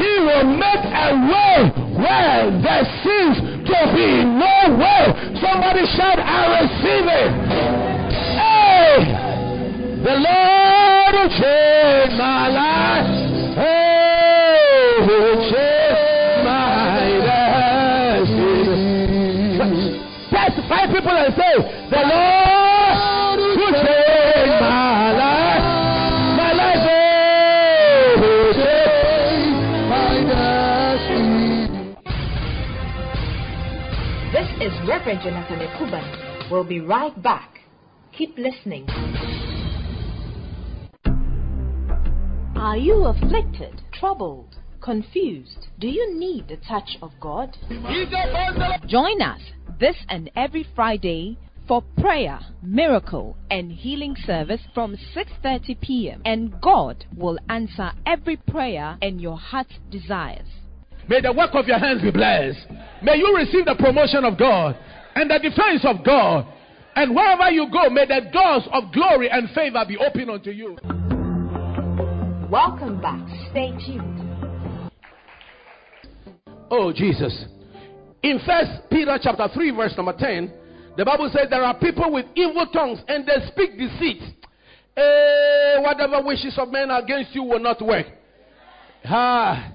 He 0.00 0.12
will 0.24 0.46
make 0.56 0.84
a 0.88 1.08
way 1.14 1.56
where 1.94 2.50
there 2.64 2.86
seems 3.06 3.36
to 3.38 3.78
be 3.94 4.08
no 4.24 4.56
way. 4.76 5.02
Somebody 5.38 5.86
shout, 5.94 6.18
I 6.18 6.64
receive 6.64 7.06
it. 7.06 7.30
Hey! 8.34 9.24
The 10.04 10.16
Lord 10.20 11.03
will 11.14 11.30
change 11.30 12.12
my 12.18 12.48
life. 12.50 13.06
Hey, 13.54 15.06
He 15.06 15.14
will 15.14 15.38
change 15.46 16.42
my 16.42 17.22
destiny. 17.22 18.74
Test 20.30 20.58
five 20.68 20.90
people 20.90 21.14
and 21.14 21.34
say, 21.38 21.54
The 21.90 22.02
Lord 22.02 23.38
will 23.38 23.74
change 23.78 24.54
my 24.58 25.14
life. 25.22 25.64
My 26.34 26.50
life 26.52 26.82
oh, 28.18 28.52
change 28.58 29.54
my 29.86 30.18
destiny. 30.34 31.62
This 34.34 34.48
is 34.66 34.72
Reverend 34.88 35.20
Jonathan 35.22 35.60
Ekuban. 35.62 36.06
We'll 36.50 36.64
be 36.64 36.80
right 36.80 37.14
back. 37.22 37.60
Keep 38.12 38.36
listening. 38.36 38.86
Are 42.64 42.78
you 42.78 43.04
afflicted, 43.04 43.82
troubled, 43.92 44.56
confused? 44.80 45.66
Do 45.78 45.86
you 45.86 46.18
need 46.18 46.48
the 46.48 46.56
touch 46.56 46.96
of 47.02 47.10
God? 47.20 47.54
Join 48.86 49.20
us 49.20 49.40
this 49.78 49.96
and 50.08 50.30
every 50.34 50.66
Friday 50.74 51.36
for 51.68 51.82
prayer, 52.00 52.40
miracle, 52.62 53.36
and 53.50 53.70
healing 53.70 54.16
service 54.16 54.62
from 54.72 54.96
6:30 55.14 55.78
p.m. 55.82 56.22
and 56.24 56.58
God 56.62 57.04
will 57.14 57.38
answer 57.50 57.92
every 58.06 58.38
prayer 58.38 58.96
and 59.02 59.20
your 59.20 59.36
heart's 59.36 59.78
desires. 59.90 60.48
May 61.06 61.20
the 61.20 61.34
work 61.34 61.50
of 61.52 61.66
your 61.66 61.78
hands 61.78 62.00
be 62.00 62.10
blessed. 62.12 62.66
May 63.02 63.16
you 63.16 63.36
receive 63.36 63.66
the 63.66 63.74
promotion 63.74 64.24
of 64.24 64.38
God 64.38 64.74
and 65.14 65.30
the 65.30 65.38
defense 65.38 65.84
of 65.84 66.02
God. 66.02 66.46
And 66.96 67.14
wherever 67.14 67.50
you 67.50 67.68
go, 67.70 67.90
may 67.90 68.06
the 68.06 68.30
doors 68.32 68.66
of 68.72 68.90
glory 68.94 69.28
and 69.28 69.50
favor 69.50 69.84
be 69.86 69.98
open 69.98 70.30
unto 70.30 70.50
you. 70.50 70.78
Welcome 72.54 73.00
back. 73.00 73.26
Stay 73.50 73.72
tuned. 73.84 74.88
Oh, 76.70 76.92
Jesus. 76.92 77.46
In 78.22 78.38
First 78.46 78.88
Peter 78.92 79.18
chapter 79.20 79.48
3, 79.52 79.72
verse 79.72 79.92
number 79.96 80.14
10, 80.16 80.52
the 80.96 81.04
Bible 81.04 81.28
says 81.32 81.48
there 81.50 81.64
are 81.64 81.76
people 81.76 82.12
with 82.12 82.26
evil 82.36 82.64
tongues 82.72 83.00
and 83.08 83.26
they 83.26 83.44
speak 83.48 83.76
deceit. 83.76 84.22
Eh, 84.96 85.80
whatever 85.80 86.24
wishes 86.24 86.56
of 86.56 86.70
men 86.70 86.92
against 86.92 87.34
you 87.34 87.42
will 87.42 87.58
not 87.58 87.84
work. 87.84 88.06
Ah. 89.04 89.72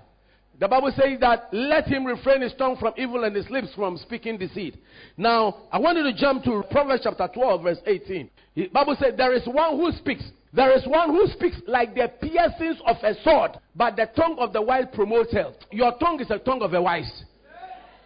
The 0.58 0.70
Bible 0.70 0.94
says 0.96 1.20
that 1.20 1.50
let 1.52 1.86
him 1.86 2.06
refrain 2.06 2.42
his 2.42 2.54
tongue 2.54 2.78
from 2.80 2.94
evil 2.96 3.26
and 3.26 3.36
his 3.36 3.50
lips 3.50 3.74
from 3.76 3.98
speaking 3.98 4.38
deceit. 4.38 4.78
Now, 5.18 5.64
I 5.70 5.80
want 5.80 5.98
you 5.98 6.04
to 6.06 6.14
jump 6.14 6.46
to 6.46 6.64
Proverbs 6.72 7.02
chapter 7.04 7.28
12, 7.34 7.62
verse 7.62 7.80
18. 7.86 8.30
The 8.56 8.68
Bible 8.68 8.96
says 8.98 9.16
there 9.18 9.34
is 9.34 9.46
one 9.48 9.76
who 9.76 9.92
speaks. 9.98 10.24
There 10.52 10.76
is 10.76 10.86
one 10.88 11.10
who 11.10 11.28
speaks 11.28 11.58
like 11.68 11.94
the 11.94 12.12
piercings 12.22 12.78
of 12.86 12.98
a 13.04 13.14
sword, 13.24 13.52
but 13.76 13.96
the 13.96 14.08
tongue 14.16 14.38
of 14.40 14.52
the 14.52 14.62
wise 14.62 14.86
promotes 14.94 15.32
health. 15.32 15.56
Your 15.72 15.96
tongue 16.00 16.20
is 16.20 16.32
a 16.32 16.40
tongue 16.40 16.62
of 16.64 16.74
a 16.74 16.82
wise, 16.82 17.24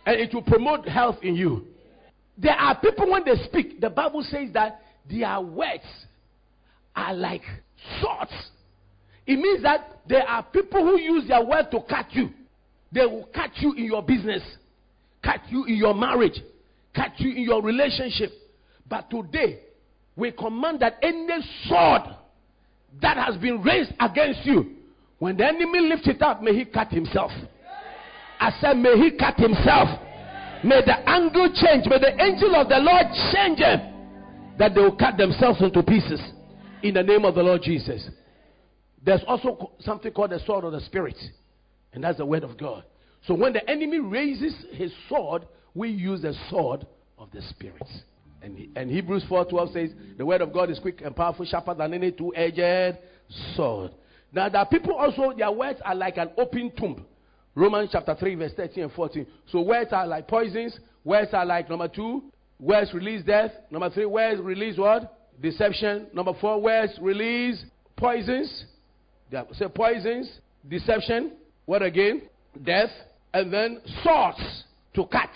and 0.05 0.19
it 0.19 0.33
will 0.33 0.41
promote 0.41 0.87
health 0.87 1.17
in 1.21 1.35
you. 1.35 1.65
There 2.37 2.53
are 2.53 2.79
people 2.79 3.09
when 3.11 3.23
they 3.23 3.35
speak, 3.45 3.79
the 3.79 3.89
Bible 3.89 4.23
says 4.23 4.49
that 4.53 4.81
their 5.09 5.39
words 5.39 5.83
are 6.95 7.13
like 7.13 7.43
swords. 8.01 8.31
It 9.25 9.39
means 9.39 9.63
that 9.63 10.01
there 10.07 10.27
are 10.27 10.43
people 10.43 10.83
who 10.83 10.99
use 10.99 11.27
their 11.27 11.45
word 11.45 11.67
to 11.71 11.79
cut 11.89 12.11
you. 12.11 12.29
They 12.91 13.05
will 13.05 13.29
cut 13.33 13.51
you 13.55 13.73
in 13.73 13.85
your 13.85 14.03
business, 14.03 14.43
cut 15.23 15.39
you 15.49 15.63
in 15.63 15.75
your 15.75 15.95
marriage, 15.95 16.41
cut 16.93 17.11
you 17.19 17.31
in 17.31 17.43
your 17.43 17.61
relationship. 17.61 18.31
But 18.89 19.09
today, 19.09 19.61
we 20.15 20.31
command 20.31 20.81
that 20.81 20.97
any 21.01 21.39
sword 21.67 22.01
that 23.01 23.17
has 23.17 23.37
been 23.37 23.61
raised 23.61 23.91
against 23.99 24.45
you, 24.45 24.75
when 25.19 25.37
the 25.37 25.45
enemy 25.45 25.79
lifts 25.79 26.07
it 26.07 26.21
up, 26.21 26.41
may 26.41 26.53
he 26.53 26.65
cut 26.65 26.89
himself. 26.89 27.31
I 28.39 28.51
said, 28.59 28.77
may 28.77 28.97
he 28.97 29.11
cut 29.17 29.37
himself. 29.37 29.87
May 30.63 30.81
the 30.85 30.97
angle 31.09 31.49
change. 31.53 31.85
May 31.87 31.99
the 31.99 32.21
angel 32.21 32.55
of 32.55 32.69
the 32.69 32.79
Lord 32.79 33.05
change 33.33 33.59
them. 33.59 33.89
That 34.57 34.75
they 34.75 34.81
will 34.81 34.95
cut 34.95 35.17
themselves 35.17 35.61
into 35.61 35.81
pieces. 35.83 36.21
In 36.81 36.93
the 36.93 37.03
name 37.03 37.25
of 37.25 37.35
the 37.35 37.43
Lord 37.43 37.61
Jesus. 37.61 38.09
There's 39.05 39.23
also 39.27 39.71
something 39.79 40.11
called 40.11 40.31
the 40.31 40.39
sword 40.45 40.63
of 40.65 40.71
the 40.71 40.81
Spirit. 40.81 41.17
And 41.93 42.03
that's 42.03 42.17
the 42.17 42.25
word 42.25 42.43
of 42.43 42.57
God. 42.57 42.83
So 43.27 43.33
when 43.33 43.53
the 43.53 43.69
enemy 43.69 43.99
raises 43.99 44.53
his 44.71 44.91
sword, 45.07 45.45
we 45.73 45.89
use 45.89 46.21
the 46.21 46.33
sword 46.49 46.85
of 47.17 47.31
the 47.31 47.41
Spirit. 47.49 47.87
And, 48.43 48.67
and 48.75 48.91
Hebrews 48.91 49.23
4.12 49.29 49.73
says, 49.73 49.89
the 50.17 50.25
word 50.25 50.41
of 50.41 50.51
God 50.51 50.69
is 50.69 50.77
quick 50.77 51.01
and 51.01 51.15
powerful, 51.15 51.45
sharper 51.45 51.73
than 51.73 51.93
any 51.93 52.11
two-edged 52.11 52.97
sword. 53.55 53.91
Now 54.33 54.49
there 54.49 54.59
are 54.59 54.67
people 54.67 54.93
also, 54.93 55.33
their 55.35 55.51
words 55.51 55.79
are 55.85 55.95
like 55.95 56.17
an 56.17 56.31
open 56.37 56.71
tomb. 56.77 57.05
Romans 57.55 57.89
chapter 57.91 58.15
3, 58.15 58.35
verse 58.35 58.51
13 58.55 58.83
and 58.83 58.91
14. 58.91 59.27
So 59.51 59.61
words 59.61 59.93
are 59.93 60.05
like 60.07 60.27
poisons. 60.27 60.77
Words 61.03 61.33
are 61.33 61.45
like 61.45 61.69
number 61.69 61.87
two, 61.87 62.23
words 62.59 62.93
release 62.93 63.23
death. 63.25 63.51
Number 63.69 63.89
three, 63.89 64.05
words 64.05 64.41
release 64.41 64.77
what? 64.77 65.19
Deception. 65.41 66.07
Number 66.13 66.33
four, 66.39 66.61
words 66.61 66.93
release 67.01 67.63
poisons. 67.97 68.65
They 69.29 69.41
say 69.53 69.67
poisons, 69.67 70.31
deception. 70.67 71.33
What 71.65 71.81
again? 71.81 72.23
Death. 72.63 72.89
And 73.33 73.51
then 73.51 73.81
swords 74.03 74.63
to 74.95 75.05
cut. 75.05 75.29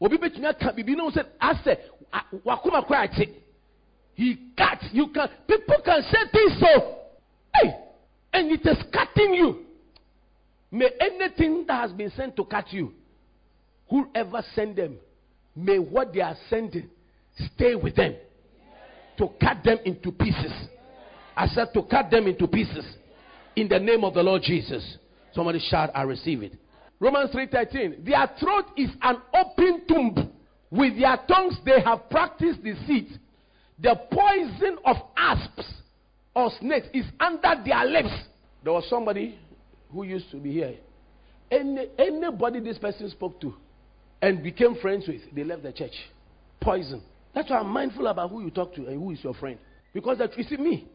Obi 0.00 0.16
aka 0.16 0.40
na 0.40 0.52
ase 1.40 1.78
wakoma 2.44 2.86
kora 2.86 3.04
ate. 3.04 3.30
He 4.14 4.52
cut. 4.56 4.78
You 4.92 5.08
can 5.08 5.28
people 5.46 5.76
can 5.84 6.02
say 6.02 6.18
things 6.32 6.60
so. 6.60 6.96
Hey, 7.54 7.74
and 8.32 8.50
it 8.50 8.66
is 8.66 8.78
cutting 8.92 9.34
you. 9.34 9.64
May 10.70 10.88
anything 11.00 11.64
that 11.66 11.82
has 11.82 11.92
been 11.92 12.10
sent 12.10 12.36
to 12.36 12.44
cut 12.44 12.72
you, 12.72 12.92
whoever 13.88 14.42
send 14.54 14.76
them, 14.76 14.96
may 15.54 15.78
what 15.78 16.12
they 16.12 16.20
are 16.20 16.36
sending 16.48 16.88
stay 17.54 17.74
with 17.74 17.96
them 17.96 18.14
to 19.18 19.28
cut 19.40 19.62
them 19.64 19.78
into 19.84 20.10
pieces. 20.12 20.52
I 21.36 21.46
said 21.46 21.68
to 21.74 21.82
cut 21.82 22.10
them 22.10 22.26
into 22.26 22.46
pieces 22.46 22.84
in 23.56 23.68
the 23.68 23.78
name 23.78 24.04
of 24.04 24.14
the 24.14 24.22
Lord 24.22 24.42
Jesus. 24.42 24.98
Somebody 25.34 25.58
shout, 25.60 25.90
I 25.94 26.02
receive 26.02 26.42
it. 26.42 26.54
Romans 27.00 27.30
3:13. 27.32 28.04
Their 28.04 28.26
throat 28.38 28.66
is 28.76 28.90
an 29.02 29.16
open 29.34 29.82
tomb. 29.88 30.31
With 30.72 30.98
their 30.98 31.18
tongues 31.28 31.58
they 31.66 31.82
have 31.84 32.08
practiced 32.08 32.64
deceit. 32.64 33.10
The 33.78 33.94
poison 34.10 34.78
of 34.86 34.96
asps 35.16 35.70
or 36.34 36.50
snakes 36.60 36.86
is 36.94 37.04
under 37.20 37.62
their 37.62 37.84
lips. 37.84 38.14
There 38.64 38.72
was 38.72 38.88
somebody 38.88 39.38
who 39.90 40.04
used 40.04 40.30
to 40.30 40.38
be 40.38 40.52
here. 40.52 40.76
Any, 41.50 41.88
anybody 41.98 42.60
this 42.60 42.78
person 42.78 43.10
spoke 43.10 43.38
to 43.42 43.54
and 44.22 44.42
became 44.42 44.76
friends 44.76 45.06
with, 45.06 45.20
they 45.34 45.44
left 45.44 45.62
the 45.62 45.72
church. 45.72 45.92
Poison. 46.58 47.02
That's 47.34 47.50
why 47.50 47.58
I'm 47.58 47.68
mindful 47.68 48.06
about 48.06 48.30
who 48.30 48.42
you 48.42 48.50
talk 48.50 48.74
to 48.76 48.86
and 48.86 48.98
who 48.98 49.10
is 49.10 49.22
your 49.22 49.34
friend. 49.34 49.58
Because 49.92 50.18
that, 50.18 50.38
you 50.38 50.44
see, 50.44 50.56
me, 50.56 50.88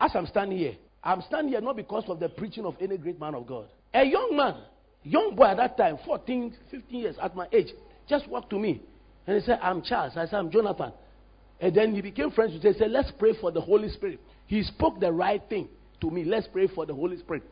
as 0.00 0.10
I'm 0.14 0.26
standing 0.26 0.58
here, 0.58 0.74
I'm 1.04 1.22
standing 1.22 1.52
here 1.52 1.60
not 1.60 1.76
because 1.76 2.04
of 2.08 2.18
the 2.18 2.30
preaching 2.30 2.64
of 2.64 2.74
any 2.80 2.96
great 2.96 3.20
man 3.20 3.36
of 3.36 3.46
God. 3.46 3.66
A 3.94 4.04
young 4.04 4.36
man, 4.36 4.56
young 5.04 5.36
boy 5.36 5.44
at 5.44 5.58
that 5.58 5.76
time, 5.76 5.98
14, 6.04 6.52
15 6.72 7.00
years 7.00 7.16
at 7.22 7.36
my 7.36 7.46
age, 7.52 7.68
just 8.08 8.26
walked 8.26 8.50
to 8.50 8.58
me 8.58 8.82
and 9.26 9.38
he 9.38 9.44
said, 9.44 9.58
I'm 9.62 9.82
Charles. 9.82 10.12
I 10.16 10.26
said, 10.26 10.36
I'm 10.36 10.50
Jonathan. 10.50 10.92
And 11.60 11.74
then 11.74 11.94
he 11.94 12.00
became 12.00 12.30
friends 12.30 12.54
with 12.54 12.64
me. 12.64 12.72
He 12.72 12.78
said, 12.78 12.90
Let's 12.90 13.12
pray 13.18 13.32
for 13.40 13.52
the 13.52 13.60
Holy 13.60 13.90
Spirit. 13.90 14.20
He 14.46 14.62
spoke 14.62 14.98
the 14.98 15.12
right 15.12 15.42
thing 15.48 15.68
to 16.00 16.10
me. 16.10 16.24
Let's 16.24 16.46
pray 16.46 16.66
for 16.66 16.86
the 16.86 16.94
Holy 16.94 17.18
Spirit. 17.18 17.42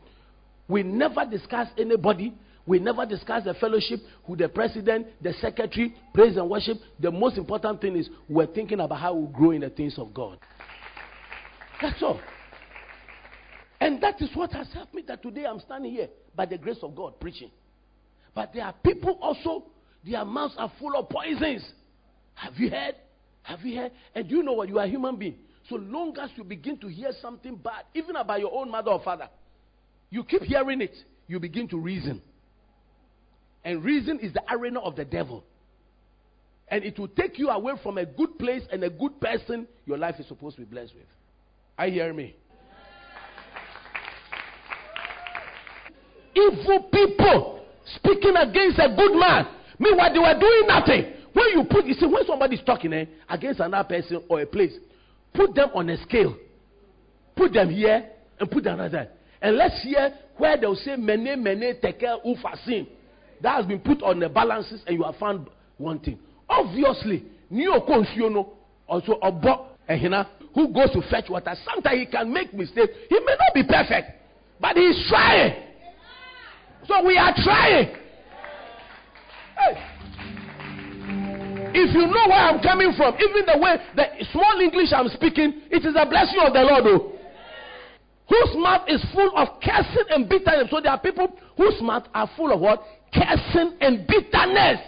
We 0.67 0.83
never 0.83 1.25
discuss 1.29 1.67
anybody. 1.77 2.33
We 2.65 2.79
never 2.79 3.05
discuss 3.05 3.43
the 3.43 3.55
fellowship 3.55 3.99
with 4.27 4.39
the 4.39 4.49
president, 4.49 5.07
the 5.21 5.33
secretary, 5.33 5.95
praise 6.13 6.37
and 6.37 6.49
worship. 6.49 6.77
The 6.99 7.09
most 7.09 7.37
important 7.37 7.81
thing 7.81 7.95
is 7.95 8.09
we're 8.27 8.45
thinking 8.47 8.79
about 8.79 8.99
how 8.99 9.15
we 9.15 9.33
grow 9.33 9.51
in 9.51 9.61
the 9.61 9.69
things 9.69 9.97
of 9.97 10.13
God. 10.13 10.37
That's 11.81 12.01
all. 12.03 12.19
And 13.81 14.01
that 14.03 14.21
is 14.21 14.29
what 14.35 14.51
has 14.51 14.67
helped 14.73 14.93
me 14.93 15.03
that 15.07 15.23
today 15.23 15.45
I'm 15.45 15.59
standing 15.61 15.91
here 15.91 16.09
by 16.35 16.45
the 16.45 16.57
grace 16.57 16.79
of 16.83 16.95
God 16.95 17.19
preaching. 17.19 17.49
But 18.35 18.53
there 18.53 18.65
are 18.65 18.73
people 18.83 19.17
also, 19.21 19.65
their 20.05 20.25
mouths 20.25 20.55
are 20.57 20.71
full 20.79 20.95
of 20.95 21.09
poisons. 21.09 21.63
Have 22.35 22.55
you 22.55 22.69
heard? 22.69 22.95
Have 23.43 23.61
you 23.61 23.77
heard? 23.77 23.91
And 24.15 24.29
you 24.29 24.43
know 24.43 24.53
what? 24.53 24.69
You 24.69 24.79
are 24.79 24.85
a 24.85 24.87
human 24.87 25.17
being. 25.17 25.35
So 25.67 25.75
long 25.75 26.17
as 26.17 26.29
you 26.35 26.43
begin 26.43 26.77
to 26.79 26.87
hear 26.87 27.11
something 27.21 27.55
bad, 27.55 27.83
even 27.93 28.15
about 28.15 28.39
your 28.39 28.53
own 28.53 28.71
mother 28.71 28.91
or 28.91 29.01
father, 29.03 29.29
you 30.09 30.23
keep 30.23 30.41
hearing 30.41 30.81
it, 30.81 30.95
you 31.27 31.39
begin 31.39 31.67
to 31.69 31.77
reason. 31.77 32.21
And 33.63 33.83
reason 33.83 34.19
is 34.19 34.33
the 34.33 34.41
arena 34.51 34.79
of 34.79 34.95
the 34.95 35.05
devil. 35.05 35.43
And 36.69 36.83
it 36.83 36.97
will 36.97 37.07
take 37.07 37.37
you 37.37 37.49
away 37.49 37.73
from 37.83 37.97
a 37.97 38.05
good 38.05 38.37
place 38.39 38.63
and 38.71 38.83
a 38.83 38.89
good 38.89 39.19
person 39.19 39.67
your 39.85 39.97
life 39.97 40.15
is 40.19 40.27
supposed 40.27 40.55
to 40.55 40.61
be 40.61 40.67
blessed 40.67 40.93
with. 40.95 41.05
I 41.77 41.89
hear 41.89 42.13
me? 42.13 42.35
Evil 46.35 46.89
people 46.91 47.65
speaking 47.95 48.35
against 48.35 48.79
a 48.79 48.93
good 48.95 49.19
man. 49.19 49.47
Meanwhile, 49.79 50.13
they 50.13 50.19
were 50.19 50.39
doing 50.39 50.67
nothing. 50.67 51.13
When 51.33 51.45
you 51.53 51.63
put, 51.69 51.85
you 51.85 51.93
see, 51.93 52.05
when 52.05 52.25
somebody's 52.25 52.61
talking 52.65 52.91
eh, 52.93 53.05
against 53.29 53.59
another 53.61 53.87
person 53.87 54.21
or 54.27 54.41
a 54.41 54.45
place, 54.45 54.73
put 55.33 55.55
them 55.55 55.69
on 55.73 55.89
a 55.89 55.97
scale. 56.03 56.35
Put 57.35 57.53
them 57.53 57.69
here 57.69 58.09
and 58.39 58.51
put 58.51 58.63
them 58.65 58.77
there. 58.77 59.09
And 59.41 59.55
let's 59.55 59.81
hear 59.81 60.13
where 60.37 60.57
they'll 60.57 60.75
say, 60.75 60.95
Mene, 60.97 61.41
Mene, 61.41 61.79
Tekel, 61.81 62.19
Ufasim. 62.25 62.87
That 63.41 63.55
has 63.55 63.65
been 63.65 63.79
put 63.79 64.03
on 64.03 64.19
the 64.19 64.27
balances 64.27 64.81
and 64.85 64.97
you 64.97 65.03
have 65.03 65.15
found 65.15 65.47
one 65.77 65.99
thing. 65.99 66.19
Obviously, 66.49 67.23
Neo 67.49 67.79
Konsiono, 67.79 68.49
also 68.87 69.17
Obo 69.21 69.67
Ehina, 69.89 70.27
who 70.53 70.73
goes 70.73 70.91
to 70.91 71.01
fetch 71.09 71.29
water, 71.29 71.53
sometimes 71.63 71.99
he 71.99 72.05
can 72.05 72.33
make 72.33 72.53
mistakes. 72.53 72.91
He 73.07 73.19
may 73.19 73.35
not 73.39 73.53
be 73.53 73.63
perfect, 73.63 74.11
but 74.59 74.75
he's 74.75 75.07
trying. 75.07 75.63
So 76.85 77.05
we 77.05 77.17
are 77.17 77.33
trying. 77.43 77.95
If 81.79 81.95
you 81.95 82.07
know 82.07 82.27
where 82.27 82.43
I'm 82.43 82.59
coming 82.61 82.91
from, 82.97 83.15
even 83.15 83.45
the 83.47 83.57
way 83.57 83.77
the 83.95 84.25
small 84.33 84.59
English 84.59 84.91
I'm 84.91 85.07
speaking, 85.09 85.63
it 85.71 85.85
is 85.85 85.95
a 85.95 86.05
blessing 86.05 86.39
of 86.43 86.51
the 86.51 86.59
Lord. 86.59 86.83
Though, 86.83 87.19
whose 88.27 88.55
mouth 88.57 88.83
is 88.87 89.03
full 89.13 89.31
of 89.35 89.47
cursing 89.63 90.05
and 90.09 90.27
bitterness. 90.29 90.67
So 90.69 90.81
there 90.81 90.91
are 90.91 90.99
people 90.99 91.35
whose 91.57 91.81
mouth 91.81 92.03
are 92.13 92.29
full 92.35 92.51
of 92.51 92.59
what? 92.59 92.83
Cursing 93.13 93.77
and 93.81 94.05
bitterness. 94.05 94.79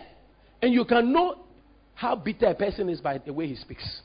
And 0.62 0.74
you 0.74 0.86
can 0.86 1.12
know 1.12 1.46
how 1.96 2.16
bitter 2.16 2.48
a 2.48 2.56
person 2.56 2.90
is 2.90 3.00
by 3.00 3.18
the 3.18 3.32
way 3.32 3.48
he 3.48 3.56
speaks. 3.56 4.02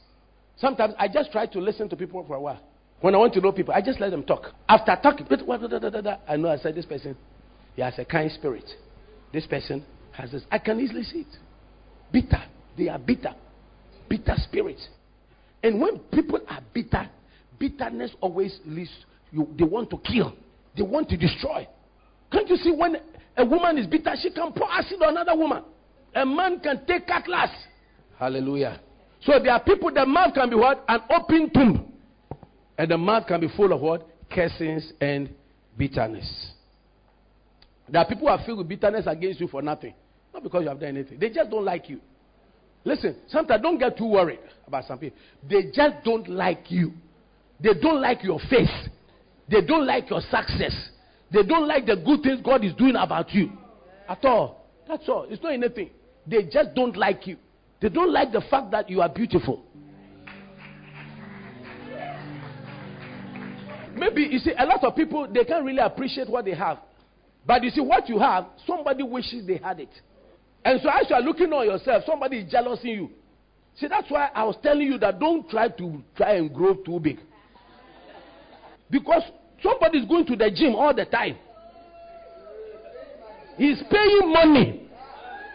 Sometimes 0.56 0.94
I 0.98 1.08
just 1.08 1.32
try 1.32 1.46
to 1.46 1.58
listen 1.58 1.88
to 1.90 1.96
people 1.96 2.24
for 2.26 2.36
a 2.36 2.40
while. 2.40 2.60
When 3.00 3.14
I 3.14 3.18
want 3.18 3.34
to 3.34 3.40
know 3.40 3.52
people, 3.52 3.74
I 3.74 3.82
just 3.82 4.00
let 4.00 4.10
them 4.10 4.22
talk. 4.22 4.46
After 4.68 4.96
talking, 5.02 5.26
I 5.28 6.36
know 6.36 6.48
I 6.48 6.56
said 6.56 6.74
this 6.74 6.86
person, 6.86 7.16
he 7.74 7.82
has 7.82 7.98
a 7.98 8.04
kind 8.04 8.30
spirit. 8.32 8.64
This 9.32 9.46
person 9.46 9.84
has 10.12 10.30
this. 10.30 10.44
I 10.50 10.58
can 10.58 10.80
easily 10.80 11.02
see 11.02 11.20
it. 11.20 11.36
Bitter. 12.10 12.42
They 12.76 12.88
are 12.88 12.98
bitter. 12.98 13.34
Bitter 14.08 14.34
spirits. 14.36 14.86
And 15.62 15.80
when 15.80 15.98
people 16.12 16.40
are 16.48 16.60
bitter, 16.72 17.08
bitterness 17.58 18.12
always 18.20 18.58
leads 18.64 18.90
you, 19.32 19.48
they 19.58 19.64
want 19.64 19.90
to 19.90 19.98
kill, 19.98 20.34
they 20.76 20.82
want 20.82 21.08
to 21.08 21.16
destroy. 21.16 21.66
Can't 22.30 22.48
you 22.48 22.56
see 22.56 22.70
when 22.70 22.96
a 23.36 23.44
woman 23.44 23.78
is 23.78 23.86
bitter, 23.86 24.12
she 24.20 24.30
can 24.30 24.52
pour 24.52 24.70
acid 24.70 25.02
on 25.02 25.16
another 25.16 25.36
woman? 25.36 25.62
A 26.14 26.24
man 26.24 26.60
can 26.60 26.84
take 26.86 27.06
cutlass. 27.06 27.50
Hallelujah. 28.18 28.80
So 29.22 29.32
there 29.42 29.52
are 29.52 29.62
people, 29.62 29.92
the 29.92 30.06
mouth 30.06 30.34
can 30.34 30.48
be 30.48 30.56
what? 30.56 30.84
An 30.88 31.00
open 31.10 31.50
tomb. 31.52 31.92
And 32.78 32.90
the 32.90 32.98
mouth 32.98 33.26
can 33.26 33.40
be 33.40 33.48
full 33.56 33.72
of 33.72 33.80
what? 33.80 34.06
Cursings 34.30 34.92
and 35.00 35.30
bitterness. 35.76 36.52
There 37.88 38.00
are 38.00 38.06
people 38.06 38.22
who 38.22 38.28
are 38.28 38.44
filled 38.44 38.58
with 38.58 38.68
bitterness 38.68 39.04
against 39.06 39.40
you 39.40 39.48
for 39.48 39.62
nothing. 39.62 39.94
Not 40.32 40.42
because 40.42 40.62
you 40.62 40.68
have 40.68 40.80
done 40.80 40.90
anything. 40.90 41.18
They 41.18 41.30
just 41.30 41.50
don't 41.50 41.64
like 41.64 41.88
you. 41.88 42.00
Listen, 42.86 43.16
sometimes 43.26 43.62
don't 43.62 43.78
get 43.78 43.98
too 43.98 44.06
worried 44.06 44.38
about 44.64 44.84
some 44.84 44.96
people. 45.00 45.18
They 45.42 45.72
just 45.74 46.04
don't 46.04 46.28
like 46.28 46.70
you. 46.70 46.92
They 47.58 47.74
don't 47.74 48.00
like 48.00 48.22
your 48.22 48.38
face. 48.48 48.70
They 49.50 49.60
don't 49.60 49.84
like 49.84 50.08
your 50.08 50.20
success. 50.20 50.90
They 51.32 51.42
don't 51.42 51.66
like 51.66 51.86
the 51.86 51.96
good 51.96 52.22
things 52.22 52.40
God 52.44 52.64
is 52.64 52.72
doing 52.74 52.94
about 52.94 53.34
you. 53.34 53.50
At 54.08 54.24
all. 54.24 54.68
That's 54.86 55.02
all. 55.08 55.26
It's 55.28 55.42
not 55.42 55.54
anything. 55.54 55.90
They 56.28 56.44
just 56.44 56.74
don't 56.76 56.96
like 56.96 57.26
you. 57.26 57.38
They 57.80 57.88
don't 57.88 58.12
like 58.12 58.30
the 58.30 58.42
fact 58.48 58.70
that 58.70 58.88
you 58.88 59.02
are 59.02 59.08
beautiful. 59.08 59.64
Maybe, 63.96 64.28
you 64.30 64.38
see, 64.38 64.52
a 64.56 64.64
lot 64.64 64.84
of 64.84 64.94
people, 64.94 65.26
they 65.26 65.42
can't 65.42 65.64
really 65.64 65.78
appreciate 65.78 66.30
what 66.30 66.44
they 66.44 66.54
have. 66.54 66.78
But 67.44 67.64
you 67.64 67.70
see, 67.70 67.80
what 67.80 68.08
you 68.08 68.20
have, 68.20 68.46
somebody 68.64 69.02
wishes 69.02 69.44
they 69.44 69.56
had 69.56 69.80
it. 69.80 69.90
And 70.66 70.80
so 70.82 70.88
as 70.88 71.08
you 71.08 71.14
are 71.14 71.22
looking 71.22 71.52
on 71.52 71.64
yourself, 71.64 72.02
somebody 72.04 72.38
is 72.38 72.50
jealous 72.50 72.80
jealousing 72.80 72.90
you. 72.90 73.10
See, 73.76 73.86
that's 73.86 74.10
why 74.10 74.30
I 74.34 74.42
was 74.42 74.56
telling 74.64 74.88
you 74.88 74.98
that 74.98 75.20
don't 75.20 75.48
try 75.48 75.68
to 75.68 76.02
try 76.16 76.32
and 76.32 76.52
grow 76.52 76.74
too 76.74 76.98
big. 76.98 77.20
Because 78.90 79.22
somebody 79.62 79.98
is 79.98 80.08
going 80.08 80.26
to 80.26 80.34
the 80.34 80.50
gym 80.50 80.74
all 80.74 80.92
the 80.92 81.04
time. 81.04 81.36
He's 83.56 83.80
paying 83.88 84.32
money. 84.32 84.90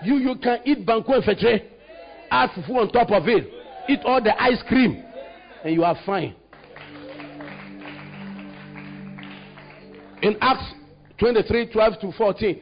You 0.06 0.16
you 0.16 0.36
can 0.42 0.60
eat 0.64 0.88
banku 0.88 1.10
and 1.10 1.26
fetre, 1.26 1.60
add 2.32 2.52
fufu 2.52 2.70
on 2.76 2.90
top 2.94 3.12
of 3.12 3.28
it, 3.28 3.52
eat 3.90 4.00
all 4.06 4.24
the 4.24 4.42
ice 4.42 4.64
cream, 4.70 5.04
and 5.66 5.74
you 5.74 5.84
are 5.84 5.98
fine. 6.06 6.34
In 10.22 10.38
Acts 10.40 10.74
23, 11.20 11.70
12 11.74 12.00
to 12.00 12.12
14, 12.14 12.62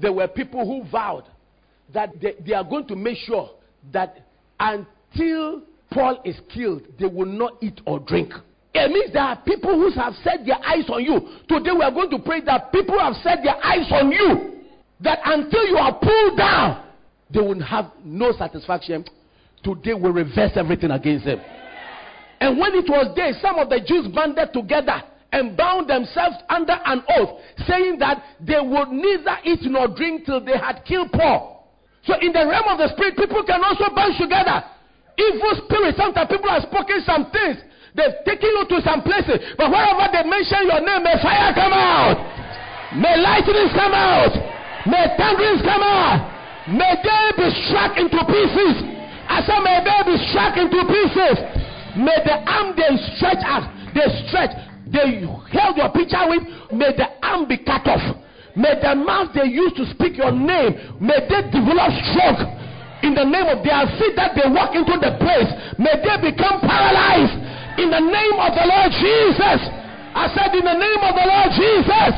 there 0.00 0.14
were 0.14 0.28
people 0.28 0.64
who 0.64 0.90
vowed 0.90 1.24
that 1.92 2.20
they, 2.20 2.34
they 2.44 2.52
are 2.54 2.64
going 2.64 2.86
to 2.88 2.96
make 2.96 3.18
sure 3.18 3.50
that 3.92 4.18
until 4.58 5.62
Paul 5.90 6.20
is 6.24 6.36
killed, 6.52 6.82
they 6.98 7.06
will 7.06 7.26
not 7.26 7.54
eat 7.60 7.80
or 7.86 8.00
drink. 8.00 8.32
It 8.74 8.90
means 8.90 9.12
there 9.12 9.22
are 9.22 9.40
people 9.44 9.70
who 9.74 9.90
have 9.92 10.14
set 10.24 10.44
their 10.44 10.58
eyes 10.64 10.88
on 10.88 11.04
you. 11.04 11.20
Today 11.48 11.70
we 11.72 11.82
are 11.82 11.92
going 11.92 12.10
to 12.10 12.18
pray 12.18 12.40
that 12.44 12.72
people 12.72 12.98
have 12.98 13.14
set 13.22 13.38
their 13.44 13.56
eyes 13.64 13.86
on 13.92 14.10
you. 14.10 14.62
That 15.00 15.20
until 15.24 15.66
you 15.68 15.76
are 15.76 15.96
pulled 16.00 16.38
down, 16.38 16.84
they 17.32 17.40
will 17.40 17.62
have 17.62 17.92
no 18.04 18.32
satisfaction. 18.32 19.04
Today 19.62 19.94
we 19.94 20.10
reverse 20.10 20.52
everything 20.56 20.90
against 20.90 21.24
them. 21.24 21.40
And 22.40 22.58
when 22.58 22.74
it 22.74 22.88
was 22.88 23.14
day, 23.14 23.32
some 23.40 23.58
of 23.58 23.68
the 23.68 23.80
Jews 23.86 24.08
banded 24.12 24.52
together 24.52 25.02
and 25.32 25.56
bound 25.56 25.88
themselves 25.88 26.36
under 26.48 26.76
an 26.84 27.02
oath, 27.16 27.40
saying 27.66 27.98
that 28.00 28.22
they 28.40 28.60
would 28.60 28.88
neither 28.90 29.36
eat 29.44 29.60
nor 29.62 29.88
drink 29.88 30.26
till 30.26 30.44
they 30.44 30.58
had 30.58 30.84
killed 30.84 31.10
Paul. 31.12 31.53
So 32.04 32.14
in 32.20 32.32
the 32.32 32.44
realm 32.44 32.68
of 32.68 32.78
the 32.78 32.88
spirit, 32.92 33.16
people 33.16 33.42
can 33.44 33.64
also 33.64 33.88
band 33.96 34.14
together. 34.20 34.60
Evil 35.16 35.52
spirits, 35.64 35.96
sometimes 35.96 36.28
people 36.28 36.50
have 36.50 36.68
spoken 36.68 37.00
some 37.06 37.30
things. 37.32 37.60
They've 37.94 38.18
taken 38.26 38.50
you 38.50 38.64
to 38.68 38.78
some 38.82 39.00
places. 39.06 39.54
But 39.56 39.70
wherever 39.70 40.04
they 40.10 40.26
mention 40.26 40.66
your 40.66 40.82
name, 40.82 41.06
may 41.06 41.16
fire 41.22 41.54
come 41.54 41.72
out. 41.72 42.18
May 42.98 43.16
lightnings 43.22 43.72
come 43.72 43.94
out. 43.94 44.34
May 44.84 45.06
thunderings 45.16 45.62
come 45.62 45.80
out. 45.80 46.34
May 46.68 46.94
they 47.00 47.24
be 47.38 47.48
struck 47.68 47.96
into 47.96 48.20
pieces. 48.26 48.74
I 49.28 49.40
said, 49.46 49.60
may 49.64 49.80
they 49.80 50.00
be 50.04 50.16
struck 50.28 50.58
into 50.58 50.80
pieces. 50.84 51.36
May 51.96 52.18
the 52.26 52.42
arm 52.50 52.74
they 52.76 52.90
stretch 53.14 53.38
out, 53.46 53.70
they 53.94 54.02
stretch, 54.26 54.50
they 54.90 55.22
held 55.54 55.76
your 55.76 55.90
picture 55.90 56.26
with, 56.26 56.42
may 56.72 56.90
the 56.96 57.06
arm 57.22 57.46
be 57.46 57.58
cut 57.58 57.86
off. 57.86 58.23
May 58.56 58.78
the 58.80 58.94
mouth 58.94 59.34
they 59.34 59.50
use 59.50 59.72
to 59.74 59.84
speak 59.90 60.16
your 60.16 60.30
name, 60.30 60.78
may 61.00 61.26
they 61.26 61.42
develop 61.50 61.90
stroke. 62.14 62.42
In 63.02 63.12
the 63.12 63.26
name 63.26 63.50
of 63.50 63.66
their 63.66 63.84
feet 63.98 64.14
that 64.16 64.32
they 64.38 64.48
walk 64.48 64.74
into 64.78 64.94
the 64.96 65.18
place, 65.18 65.50
may 65.76 65.92
they 66.00 66.30
become 66.30 66.62
paralyzed. 66.62 67.34
In 67.82 67.90
the 67.90 68.00
name 68.00 68.36
of 68.38 68.54
the 68.54 68.64
Lord 68.64 68.90
Jesus. 68.94 69.60
I 70.14 70.30
said, 70.30 70.54
in 70.54 70.64
the 70.64 70.78
name 70.78 71.02
of 71.02 71.14
the 71.18 71.26
Lord 71.26 71.50
Jesus. 71.58 72.14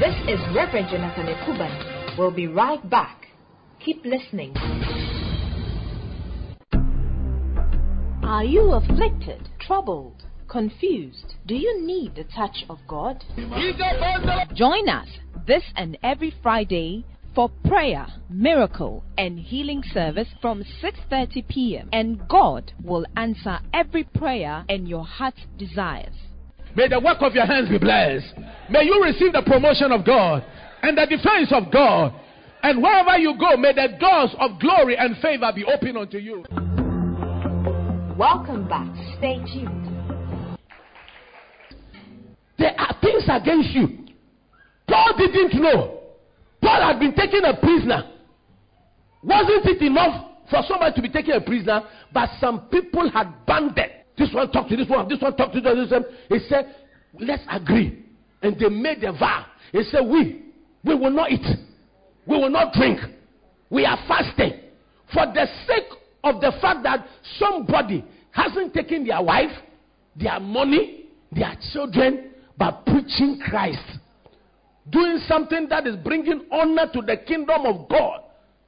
This 0.00 0.16
is 0.26 0.40
Reverend 0.56 0.88
Jonathan 0.90 1.26
Ekuban. 1.26 2.18
We'll 2.18 2.30
be 2.30 2.46
right 2.46 2.80
back. 2.88 3.26
Keep 3.84 4.06
listening. 4.06 4.54
Are 8.24 8.42
you 8.42 8.72
afflicted, 8.72 9.50
troubled, 9.60 10.24
confused? 10.48 11.34
Do 11.46 11.54
you 11.54 11.86
need 11.86 12.14
the 12.14 12.24
touch 12.24 12.64
of 12.68 12.78
God? 12.86 13.24
Join 14.54 14.88
us 14.88 15.08
this 15.46 15.62
and 15.76 15.98
every 16.02 16.34
Friday 16.42 17.04
for 17.34 17.50
prayer, 17.66 18.06
miracle, 18.30 19.02
and 19.18 19.38
healing 19.38 19.82
service 19.92 20.28
from 20.40 20.64
6:30 20.82 21.48
p.m. 21.48 21.88
and 21.92 22.26
God 22.28 22.72
will 22.82 23.04
answer 23.16 23.58
every 23.72 24.04
prayer 24.04 24.64
and 24.68 24.88
your 24.88 25.04
heart's 25.04 25.40
desires. 25.58 26.14
May 26.76 26.88
the 26.88 27.00
work 27.00 27.18
of 27.20 27.34
your 27.34 27.46
hands 27.46 27.68
be 27.68 27.78
blessed. 27.78 28.34
May 28.70 28.84
you 28.84 29.02
receive 29.02 29.32
the 29.32 29.42
promotion 29.42 29.92
of 29.92 30.04
God 30.04 30.44
and 30.82 30.96
the 30.96 31.06
defense 31.06 31.52
of 31.52 31.72
God. 31.72 32.12
And 32.62 32.82
wherever 32.82 33.18
you 33.18 33.36
go, 33.38 33.56
may 33.56 33.74
the 33.74 33.88
doors 34.00 34.34
of 34.40 34.58
glory 34.58 34.96
and 34.96 35.16
favor 35.18 35.52
be 35.54 35.64
open 35.64 35.96
unto 35.96 36.18
you. 36.18 36.44
Welcome 38.16 38.66
back. 38.68 38.88
Stay 39.18 39.36
tuned. 39.52 39.93
There 42.58 42.74
are 42.78 42.96
things 43.00 43.24
against 43.30 43.70
you. 43.70 44.04
Paul 44.88 45.14
didn't 45.16 45.60
know. 45.60 46.00
Paul 46.62 46.80
had 46.82 46.98
been 47.00 47.14
taken 47.14 47.44
a 47.44 47.56
prisoner. 47.58 48.10
Wasn't 49.22 49.66
it 49.66 49.82
enough 49.82 50.30
for 50.50 50.62
somebody 50.68 50.94
to 50.96 51.02
be 51.02 51.08
taken 51.08 51.32
a 51.32 51.40
prisoner? 51.40 51.82
But 52.12 52.30
some 52.40 52.68
people 52.70 53.10
had 53.10 53.46
banded. 53.46 53.90
This 54.16 54.32
one 54.32 54.50
talked 54.52 54.70
to 54.70 54.76
this 54.76 54.88
one, 54.88 55.08
this 55.08 55.20
one 55.20 55.36
talked 55.36 55.54
to 55.54 55.60
this 55.60 55.90
one. 55.90 56.04
He 56.28 56.38
said, 56.48 56.74
Let's 57.18 57.42
agree. 57.50 58.04
And 58.42 58.58
they 58.58 58.68
made 58.68 59.02
a 59.04 59.12
vow. 59.12 59.46
He 59.72 59.82
said, 59.84 60.00
We 60.06 60.42
we 60.84 60.94
will 60.94 61.10
not 61.10 61.30
eat. 61.32 61.46
We 62.26 62.36
will 62.36 62.50
not 62.50 62.72
drink. 62.74 63.00
We 63.70 63.84
are 63.86 63.98
fasting. 64.06 64.60
For 65.12 65.26
the 65.26 65.46
sake 65.66 65.88
of 66.22 66.40
the 66.40 66.52
fact 66.60 66.82
that 66.84 67.06
somebody 67.38 68.04
hasn't 68.30 68.74
taken 68.74 69.06
their 69.06 69.22
wife, 69.22 69.50
their 70.16 70.38
money, 70.40 71.06
their 71.32 71.56
children, 71.72 72.30
but 72.56 72.84
preaching 72.86 73.40
Christ. 73.44 73.98
Doing 74.90 75.18
something 75.26 75.68
that 75.70 75.86
is 75.86 75.96
bringing 75.96 76.46
honor 76.52 76.86
to 76.92 77.00
the 77.00 77.16
kingdom 77.26 77.64
of 77.64 77.88
God. 77.88 78.20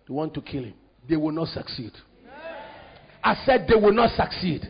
They 0.08 0.14
want 0.14 0.32
to 0.34 0.40
kill 0.40 0.64
him. 0.64 0.74
They 1.08 1.16
will 1.16 1.32
not 1.32 1.48
succeed. 1.48 1.92
I 3.22 3.34
said 3.44 3.66
they 3.68 3.74
will 3.74 3.92
not 3.92 4.10
succeed. 4.16 4.62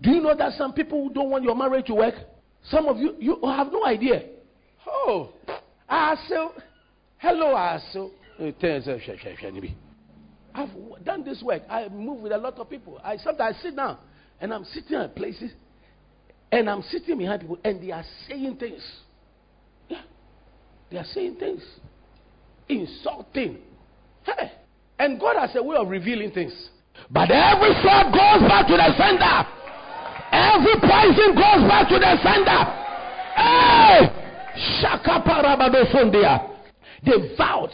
Do 0.00 0.10
you 0.10 0.20
know 0.20 0.36
that 0.36 0.52
some 0.58 0.72
people 0.72 1.04
who 1.04 1.14
don't 1.14 1.30
want 1.30 1.44
your 1.44 1.54
marriage 1.54 1.86
to 1.86 1.94
work? 1.94 2.14
Some 2.64 2.86
of 2.86 2.98
you, 2.98 3.14
you 3.18 3.38
have 3.44 3.68
no 3.72 3.86
idea. 3.86 4.24
Oh, 4.86 5.30
Aso. 5.88 6.50
Hello, 7.18 7.54
Aso. 7.54 8.10
Eh, 8.40 8.52
eh, 8.60 9.68
I've 10.54 11.04
done 11.04 11.24
this 11.24 11.42
work. 11.42 11.62
I 11.70 11.88
move 11.88 12.20
with 12.20 12.32
a 12.32 12.38
lot 12.38 12.58
of 12.58 12.68
people. 12.68 13.00
I 13.02 13.16
sometimes 13.16 13.56
sit 13.62 13.76
down 13.76 13.98
and 14.40 14.52
I'm 14.52 14.64
sitting 14.64 14.96
at 14.96 15.14
places 15.14 15.52
and 16.52 16.68
I'm 16.68 16.82
sitting 16.82 17.16
behind 17.16 17.40
people 17.40 17.58
and 17.64 17.82
they 17.82 17.90
are 17.90 18.04
saying 18.28 18.56
things. 18.56 18.86
Yeah. 19.88 20.02
They 20.90 20.98
are 20.98 21.04
saying 21.04 21.36
things. 21.36 21.62
Insulting. 22.68 23.58
Hey. 24.22 24.52
And 24.98 25.18
God 25.18 25.36
has 25.38 25.56
a 25.56 25.62
way 25.62 25.76
of 25.76 25.88
revealing 25.88 26.30
things. 26.30 26.52
But 27.10 27.30
every 27.30 27.72
sword 27.82 28.12
goes 28.12 28.46
back 28.46 28.66
to 28.68 28.76
the 28.76 28.92
sender. 28.96 29.48
Every 30.30 30.74
poison 30.80 31.34
goes 31.34 31.68
back 31.68 31.88
to 31.88 31.98
the 31.98 32.16
sender. 32.22 32.82
Hey! 33.34 34.18
They 37.04 37.36
vowed 37.36 37.70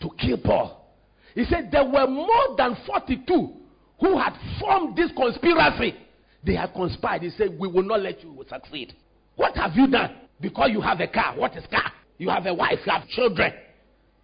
to 0.00 0.10
kill 0.18 0.38
Paul. 0.38 0.94
He 1.34 1.44
said 1.44 1.70
there 1.70 1.84
were 1.84 2.06
more 2.06 2.56
than 2.56 2.76
42 2.86 3.52
who 4.00 4.18
had 4.18 4.32
formed 4.60 4.96
this 4.96 5.10
conspiracy. 5.16 5.94
They 6.46 6.54
have 6.54 6.72
conspired. 6.72 7.22
He 7.22 7.30
said, 7.30 7.56
We 7.58 7.68
will 7.68 7.82
not 7.82 8.00
let 8.00 8.22
you 8.22 8.44
succeed. 8.48 8.94
What 9.34 9.56
have 9.56 9.72
you 9.74 9.88
done? 9.88 10.14
Because 10.40 10.70
you 10.70 10.80
have 10.80 11.00
a 11.00 11.08
car. 11.08 11.34
What 11.36 11.56
is 11.56 11.64
car? 11.66 11.92
You 12.18 12.30
have 12.30 12.46
a 12.46 12.54
wife, 12.54 12.78
you 12.86 12.92
have 12.92 13.06
children. 13.08 13.52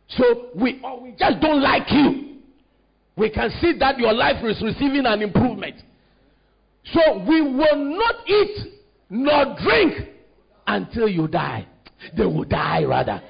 So 0.08 0.48
we, 0.54 0.80
oh, 0.84 1.02
we 1.02 1.10
just 1.18 1.40
don't 1.40 1.62
like 1.62 1.90
you. 1.90 2.36
We 3.16 3.30
can 3.30 3.50
see 3.60 3.74
that 3.78 3.98
your 3.98 4.12
life 4.14 4.42
is 4.44 4.62
receiving 4.62 5.04
an 5.04 5.20
improvement. 5.20 5.76
So 6.84 7.24
we 7.28 7.42
will 7.42 7.76
not 7.76 8.26
eat 8.26 8.72
nor 9.10 9.56
drink 9.62 10.08
until 10.66 11.08
you 11.08 11.28
die 11.28 11.66
they 12.16 12.24
will 12.24 12.44
die 12.44 12.84
rather. 12.84 13.22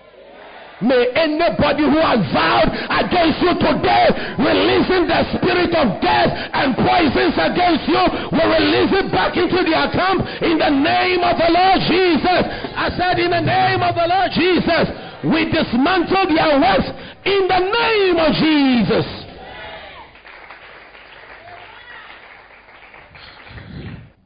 May 0.83 1.15
anybody 1.15 1.87
who 1.87 2.03
has 2.03 2.19
vowed 2.35 2.75
against 2.91 3.39
you 3.39 3.55
today, 3.55 4.11
releasing 4.35 5.07
the 5.07 5.23
spirit 5.39 5.71
of 5.79 6.03
death 6.03 6.31
and 6.51 6.75
poisons 6.75 7.39
against 7.39 7.87
you, 7.87 8.03
will 8.35 8.51
release 8.51 8.91
it 8.91 9.07
back 9.15 9.39
into 9.39 9.63
their 9.63 9.87
camp 9.95 10.27
in 10.43 10.59
the 10.59 10.75
name 10.75 11.23
of 11.23 11.39
the 11.39 11.51
Lord 11.55 11.79
Jesus. 11.87 12.43
I 12.75 12.91
said, 12.99 13.23
in 13.23 13.31
the 13.31 13.47
name 13.47 13.79
of 13.79 13.95
the 13.95 14.11
Lord 14.11 14.31
Jesus, 14.35 14.91
we 15.23 15.47
dismantle 15.55 16.27
their 16.35 16.59
works 16.59 16.91
in 17.31 17.47
the 17.47 17.63
name 17.63 18.19
of 18.19 18.31
Jesus. 18.43 19.07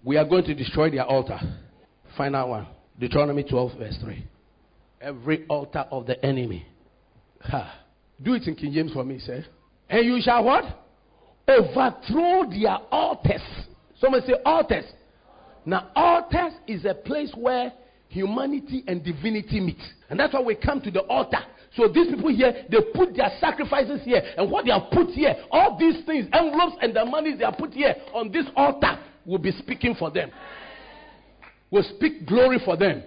We 0.03 0.17
are 0.17 0.25
going 0.25 0.45
to 0.45 0.55
destroy 0.55 0.89
their 0.89 1.05
altar. 1.05 1.39
Final 2.17 2.49
one. 2.49 2.67
Deuteronomy 2.99 3.43
12, 3.43 3.79
verse 3.79 3.99
3 4.01 4.25
every 5.01 5.47
altar 5.49 5.85
of 5.91 6.07
the 6.07 6.23
enemy. 6.25 6.67
Ha. 7.41 7.81
Do 8.23 8.35
it 8.35 8.47
in 8.47 8.55
King 8.55 8.73
James 8.73 8.93
for 8.93 9.05
me, 9.05 9.19
sir. 9.19 9.45
And 9.89 10.07
you 10.07 10.19
shall 10.21 10.45
what? 10.45 10.65
Overthrow 11.49 12.51
their 12.51 12.79
altars. 12.91 13.43
Someone 14.01 14.23
say 14.27 14.35
altars. 14.45 14.85
Now, 15.65 15.91
altars 15.95 16.53
is 16.67 16.85
a 16.85 16.95
place 16.95 17.33
where 17.37 17.73
humanity 18.09 18.85
and 18.87 19.05
divinity 19.05 19.61
meet. 19.61 19.81
And 20.09 20.19
that's 20.19 20.33
why 20.33 20.41
we 20.41 20.55
come 20.55 20.81
to 20.83 20.91
the 20.91 21.03
altar. 21.03 21.39
So 21.77 21.89
these 21.89 22.09
people 22.09 22.35
here, 22.35 22.65
they 22.71 22.79
put 22.95 23.15
their 23.15 23.31
sacrifices 23.41 24.01
here. 24.05 24.23
And 24.37 24.51
what 24.51 24.65
they 24.65 24.71
have 24.71 24.91
put 24.93 25.09
here, 25.09 25.35
all 25.51 25.77
these 25.79 26.05
things, 26.07 26.27
envelopes 26.33 26.77
and 26.81 26.97
the 26.97 27.05
money 27.05 27.37
they 27.37 27.45
have 27.45 27.59
put 27.59 27.73
here 27.73 27.95
on 28.15 28.33
this 28.33 28.47
altar 28.57 28.99
will 29.27 29.39
be 29.39 29.53
speaking 29.53 29.95
for 29.99 30.11
them. 30.11 30.31
Will 31.71 31.85
speak 31.97 32.27
glory 32.27 32.61
for 32.65 32.77
them 32.77 33.03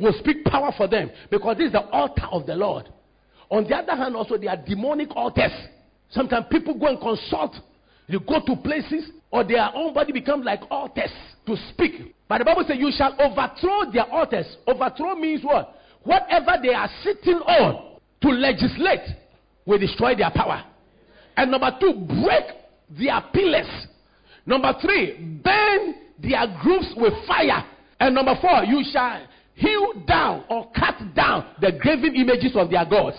will 0.00 0.14
speak 0.18 0.44
power 0.44 0.72
for 0.76 0.88
them 0.88 1.10
because 1.30 1.56
this 1.58 1.66
is 1.66 1.72
the 1.72 1.86
altar 1.88 2.26
of 2.30 2.46
the 2.46 2.54
Lord. 2.54 2.88
On 3.50 3.64
the 3.64 3.74
other 3.74 3.96
hand, 3.96 4.14
also, 4.14 4.36
there 4.36 4.50
are 4.50 4.56
demonic 4.56 5.10
altars. 5.16 5.52
Sometimes 6.10 6.46
people 6.50 6.78
go 6.78 6.86
and 6.86 7.00
consult. 7.00 7.56
You 8.06 8.20
go 8.20 8.40
to 8.44 8.56
places, 8.56 9.10
or 9.30 9.44
their 9.44 9.68
own 9.74 9.92
body 9.92 10.12
becomes 10.12 10.44
like 10.44 10.60
altars 10.70 11.10
to 11.46 11.56
speak. 11.70 12.14
But 12.28 12.38
the 12.38 12.44
Bible 12.44 12.64
says, 12.66 12.76
You 12.78 12.90
shall 12.96 13.14
overthrow 13.20 13.90
their 13.92 14.10
altars. 14.10 14.46
Overthrow 14.66 15.14
means 15.14 15.42
what? 15.44 15.74
Whatever 16.04 16.52
they 16.62 16.72
are 16.72 16.88
sitting 17.02 17.36
on 17.36 17.98
to 18.22 18.28
legislate 18.28 19.16
will 19.66 19.78
destroy 19.78 20.14
their 20.14 20.30
power. 20.30 20.64
And 21.36 21.50
number 21.50 21.70
two, 21.80 21.92
break 21.94 22.44
their 22.98 23.22
pillars. 23.32 23.86
Number 24.46 24.72
three, 24.80 25.40
burn 25.44 25.94
their 26.18 26.46
groups 26.62 26.92
with 26.96 27.12
fire. 27.26 27.64
And 28.00 28.14
number 28.14 28.34
four, 28.40 28.64
you 28.64 28.82
shall 28.90 29.20
hew 29.58 30.02
down 30.06 30.44
or 30.48 30.70
cut 30.72 30.96
down 31.14 31.54
the 31.60 31.72
graven 31.80 32.14
images 32.14 32.52
of 32.54 32.70
their 32.70 32.84
gods. 32.84 33.16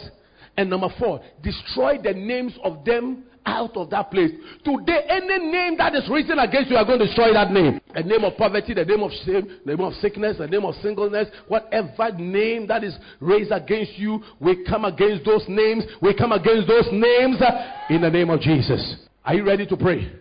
And 0.57 0.69
number 0.69 0.89
four, 0.97 1.21
destroy 1.41 1.97
the 2.01 2.13
names 2.13 2.53
of 2.63 2.83
them 2.83 3.23
out 3.45 3.75
of 3.77 3.89
that 3.89 4.11
place. 4.11 4.31
Today, 4.63 5.01
any 5.09 5.39
name 5.51 5.77
that 5.77 5.95
is 5.95 6.07
written 6.09 6.37
against 6.39 6.69
you, 6.69 6.77
are 6.77 6.85
going 6.85 6.99
to 6.99 7.05
destroy 7.05 7.33
that 7.33 7.51
name. 7.51 7.79
The 7.93 8.03
name 8.03 8.23
of 8.23 8.37
poverty, 8.37 8.73
the 8.73 8.85
name 8.85 9.01
of 9.01 9.11
shame, 9.25 9.59
the 9.65 9.75
name 9.75 9.85
of 9.85 9.93
sickness, 9.95 10.37
the 10.37 10.47
name 10.47 10.65
of 10.65 10.75
singleness, 10.75 11.27
whatever 11.47 12.11
name 12.17 12.67
that 12.67 12.83
is 12.83 12.95
raised 13.19 13.51
against 13.51 13.97
you, 13.97 14.21
we 14.39 14.63
come 14.65 14.85
against 14.85 15.25
those 15.25 15.45
names. 15.47 15.85
We 16.01 16.13
come 16.13 16.31
against 16.31 16.67
those 16.67 16.87
names 16.91 17.41
uh, 17.41 17.85
in 17.89 18.01
the 18.01 18.09
name 18.09 18.29
of 18.29 18.41
Jesus. 18.41 18.97
Are 19.25 19.33
you 19.33 19.45
ready 19.45 19.65
to 19.65 19.77
pray? 19.77 20.11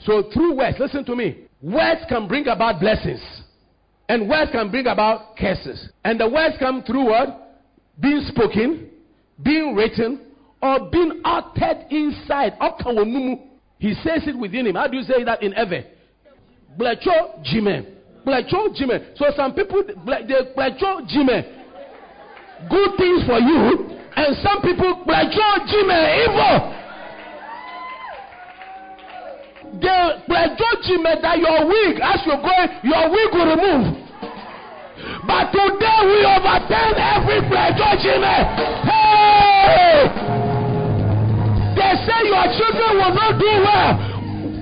So, 0.00 0.24
through 0.32 0.56
words, 0.56 0.76
listen 0.78 1.04
to 1.06 1.16
me. 1.16 1.46
Words 1.62 2.02
can 2.08 2.28
bring 2.28 2.46
about 2.48 2.80
blessings. 2.80 3.22
And 4.08 4.28
words 4.28 4.50
can 4.50 4.70
bring 4.70 4.86
about 4.86 5.36
curses. 5.36 5.88
And 6.04 6.20
the 6.20 6.28
words 6.28 6.56
come 6.58 6.82
through 6.82 7.06
what? 7.06 7.62
Being 8.00 8.22
spoken, 8.28 8.90
being 9.42 9.74
written, 9.74 10.20
or 10.60 10.90
being 10.90 11.20
uttered 11.24 11.86
inside. 11.90 12.54
He 13.78 13.94
says 13.94 14.26
it 14.26 14.38
within 14.38 14.66
him. 14.66 14.74
How 14.76 14.88
do 14.88 14.96
you 14.96 15.02
say 15.04 15.24
that 15.24 15.42
in 15.42 15.52
Ewe? 15.52 15.84
Blecho 16.78 17.42
Jime. 17.44 17.86
Blecho 18.26 18.74
Jime. 18.74 19.16
So 19.16 19.26
some 19.36 19.54
people, 19.54 19.82
they 19.86 19.92
Blecho 19.94 21.06
Jime. 21.06 21.44
Good 22.68 22.96
things 22.96 23.24
for 23.26 23.38
you. 23.38 23.98
And 24.16 24.36
some 24.42 24.62
people, 24.62 25.04
Blecho 25.06 25.66
Jime. 25.66 26.00
Evil. 26.24 26.80
They 29.80 30.22
Blecho 30.28 30.73
Jime 30.84 31.16
that 31.22 31.38
your 31.40 31.64
wig, 31.64 31.96
as 32.00 32.20
you're 32.28 32.40
going, 32.40 32.68
your 32.84 33.08
wig 33.08 33.30
will 33.32 33.56
remove. 33.56 34.04
But 35.24 35.48
today 35.48 36.00
we 36.04 36.18
overturn 36.28 36.94
every 37.00 37.40
Jime. 38.04 38.36
Hey! 38.84 40.04
They 41.72 41.92
say 42.04 42.20
your 42.28 42.46
children 42.52 42.90
will 43.00 43.14
not 43.16 43.32
do 43.40 43.52
well. 43.64 43.92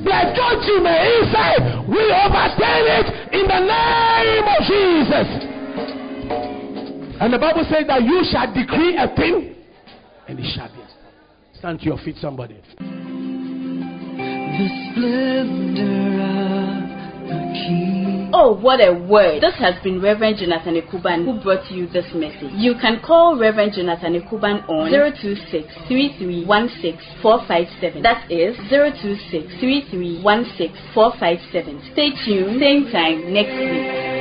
Like 0.07 0.35
judgment 0.35 0.99
inside, 1.19 1.87
we 1.91 2.03
overturn 2.11 2.85
it 2.87 3.07
in 3.35 3.47
the 3.47 3.61
name 3.67 4.47
of 4.47 4.61
Jesus. 4.67 5.29
And 7.21 7.33
the 7.33 7.39
Bible 7.39 7.65
says 7.71 7.87
that 7.87 8.03
you 8.03 8.23
shall 8.31 8.53
decree 8.53 8.97
a 8.97 9.07
thing, 9.15 9.55
and 10.27 10.39
it 10.39 10.47
shall 10.55 10.69
be. 10.69 10.83
Stand 11.55 11.79
to 11.81 11.85
your 11.85 11.99
feet, 11.99 12.17
somebody. 12.21 12.61
Oh, 18.35 18.55
what 18.61 18.81
a 18.81 18.93
word. 18.93 19.43
This 19.43 19.55
has 19.59 19.75
been 19.83 20.01
Reverend 20.01 20.39
Jonathan 20.39 20.75
Ekuban 20.81 21.25
who 21.25 21.41
brought 21.43 21.71
you 21.71 21.87
this 21.87 22.07
message. 22.15 22.51
You 22.55 22.75
can 22.81 23.01
call 23.05 23.39
Reverend 23.39 23.73
Jonathan 23.75 24.21
Ekuban 24.21 24.69
on 24.69 24.91
026 24.91 25.69
That 28.03 28.31
is 28.31 28.57
026 28.69 29.53
Stay 31.93 32.11
tuned, 32.25 32.61
same 32.61 32.91
time 32.91 33.33
next 33.33 33.53
week. 33.59 34.12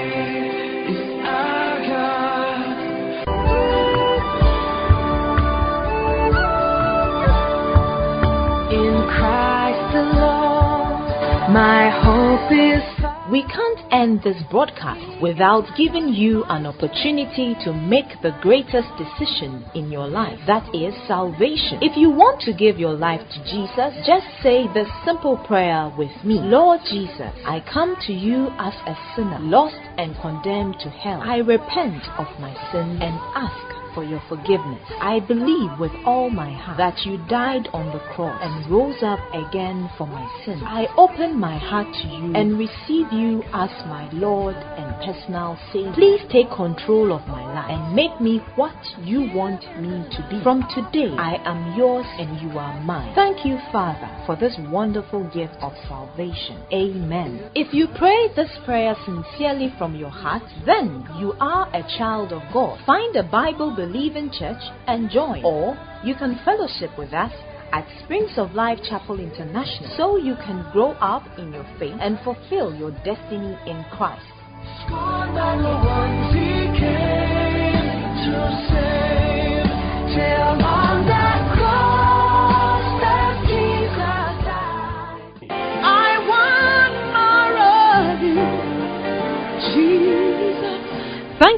My 11.52 11.90
hope 11.90 12.50
is 12.50 12.82
we 13.30 13.44
can't 13.44 13.80
end 13.92 14.24
this 14.24 14.42
broadcast 14.50 15.22
without 15.22 15.66
giving 15.76 16.08
you 16.08 16.46
an 16.46 16.66
opportunity 16.66 17.56
to 17.66 17.74
make 17.74 18.08
the 18.22 18.32
greatest 18.42 18.88
decision 18.98 19.66
in 19.76 19.92
your 19.92 20.08
life 20.08 20.40
that 20.48 20.64
is 20.74 20.94
salvation. 21.08 21.80
If 21.82 21.98
you 21.98 22.10
want 22.10 22.40
to 22.44 22.54
give 22.54 22.80
your 22.80 22.94
life 22.94 23.20
to 23.20 23.44
Jesus, 23.44 23.92
just 24.08 24.28
say 24.42 24.72
this 24.74 24.88
simple 25.04 25.38
prayer 25.46 25.92
with 25.98 26.12
me 26.24 26.40
Lord 26.40 26.80
Jesus, 26.90 27.36
I 27.46 27.62
come 27.72 27.98
to 28.08 28.14
you 28.14 28.48
as 28.58 28.74
a 28.88 28.96
sinner, 29.16 29.40
lost 29.40 29.76
and 29.98 30.16
condemned 30.22 30.80
to 30.80 30.90
hell. 30.90 31.22
I 31.22 31.38
repent 31.38 32.04
of 32.18 32.28
my 32.40 32.56
sin 32.72 33.02
and 33.02 33.20
ask 33.36 33.71
for 33.94 34.04
your 34.04 34.22
forgiveness. 34.30 34.82
I 35.00 35.20
believe 35.20 35.80
with 35.80 35.92
all 36.06 36.30
my 36.30 36.52
heart 36.52 36.78
that 36.78 37.06
you 37.06 37.18
died 37.30 37.68
on 37.74 37.88
the 37.88 38.00
cross 38.14 38.40
and 38.42 38.70
rose 38.72 39.02
up 39.04 39.20
again 39.34 39.90
for 39.98 40.08
my 40.08 40.26
sins. 40.46 40.62
I 40.66 40.88
open 40.98 41.40
my 41.40 41.58
heart 41.58 41.88
to 42.02 42.08
you 42.08 42.34
and 42.36 42.58
receive 42.58 43.12
you 43.12 43.44
as 43.54 43.70
my 43.88 44.10
Lord 44.14 44.56
and 44.56 44.96
personal 45.04 45.58
Savior. 45.74 45.94
Please 45.94 46.22
take 46.32 46.50
control 46.52 47.14
of 47.14 47.26
my 47.28 47.46
life 47.54 47.72
and 47.72 47.96
make 47.96 48.20
me 48.22 48.40
what 48.56 48.76
you 49.04 49.30
want 49.34 49.62
me 49.80 50.04
to 50.16 50.28
be. 50.30 50.42
From 50.44 50.68
today, 50.74 51.14
I 51.18 51.36
am 51.46 51.78
yours 51.78 52.06
and 52.18 52.40
you 52.42 52.58
are 52.58 52.80
mine. 52.82 53.14
Thank 53.16 53.46
you, 53.46 53.58
Father, 53.72 54.10
for 54.26 54.36
this 54.36 54.56
wonderful 54.70 55.24
gift 55.34 55.56
of 55.62 55.74
salvation. 55.88 56.64
Amen. 56.74 57.52
If 57.56 57.74
you 57.74 57.88
pray 57.98 58.28
this 58.36 58.52
prayer 58.66 58.96
sincerely 59.06 59.74
from 59.78 59.96
your 59.96 60.10
heart, 60.10 60.44
then 60.66 61.06
you 61.20 61.34
are 61.40 61.68
a 61.74 61.84
child 61.98 62.32
of 62.34 62.42
God. 62.54 62.80
Find 62.86 63.16
a 63.16 63.24
Bible 63.24 63.76
believing 63.82 64.30
church 64.30 64.62
and 64.86 65.10
join. 65.10 65.44
Or 65.44 65.76
you 66.04 66.14
can 66.14 66.40
fellowship 66.46 66.92
with 66.98 67.14
us 67.14 67.34
at 67.74 67.88
Springs 68.04 68.38
of 68.38 68.54
Life 68.54 68.80
Chapel 68.88 69.20
International 69.20 69.90
so 69.98 70.18
you 70.18 70.36
can 70.36 70.70
grow 70.72 70.92
up 71.02 71.24
in 71.40 71.52
your 71.52 71.66
faith 71.80 71.98
and 72.00 72.20
fulfill 72.24 72.76
your 72.76 72.92
destiny 73.04 73.58
in 73.66 73.84
Christ. 73.92 74.28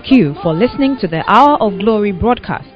Thank 0.03 0.19
you 0.19 0.35
for 0.43 0.53
listening 0.53 0.97
to 0.99 1.07
the 1.07 1.23
Hour 1.31 1.55
of 1.61 1.79
Glory 1.79 2.11
broadcast. 2.11 2.67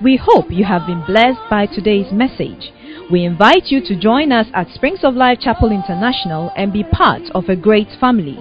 We 0.00 0.16
hope 0.16 0.44
you 0.48 0.64
have 0.64 0.86
been 0.86 1.02
blessed 1.04 1.40
by 1.50 1.66
today's 1.66 2.12
message. 2.12 2.70
We 3.10 3.24
invite 3.24 3.66
you 3.66 3.80
to 3.80 3.98
join 3.98 4.30
us 4.30 4.46
at 4.54 4.68
Springs 4.68 5.00
of 5.02 5.14
Life 5.16 5.40
Chapel 5.40 5.72
International 5.72 6.52
and 6.54 6.72
be 6.72 6.84
part 6.84 7.22
of 7.34 7.48
a 7.48 7.56
great 7.56 7.88
family. 7.98 8.38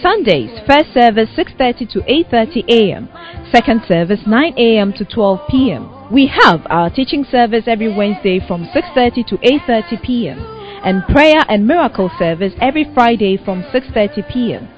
Sundays, 0.00 0.60
first 0.64 0.94
service 0.94 1.28
6:30 1.34 1.90
to 1.90 2.00
8:30 2.02 2.70
a.m., 2.70 3.08
second 3.50 3.82
service 3.88 4.20
9 4.28 4.54
a.m. 4.56 4.92
to 4.92 5.04
12 5.04 5.40
p.m. 5.50 5.90
We 6.12 6.28
have 6.28 6.64
our 6.70 6.88
teaching 6.88 7.24
service 7.24 7.64
every 7.66 7.92
Wednesday 7.92 8.38
from 8.46 8.66
6:30 8.66 9.26
to 9.26 9.38
8:30 9.38 10.02
p.m. 10.02 10.38
and 10.84 11.02
prayer 11.08 11.42
and 11.48 11.66
miracle 11.66 12.12
service 12.16 12.52
every 12.60 12.84
Friday 12.94 13.36
from 13.36 13.64
6:30 13.64 14.32
p.m. 14.32 14.68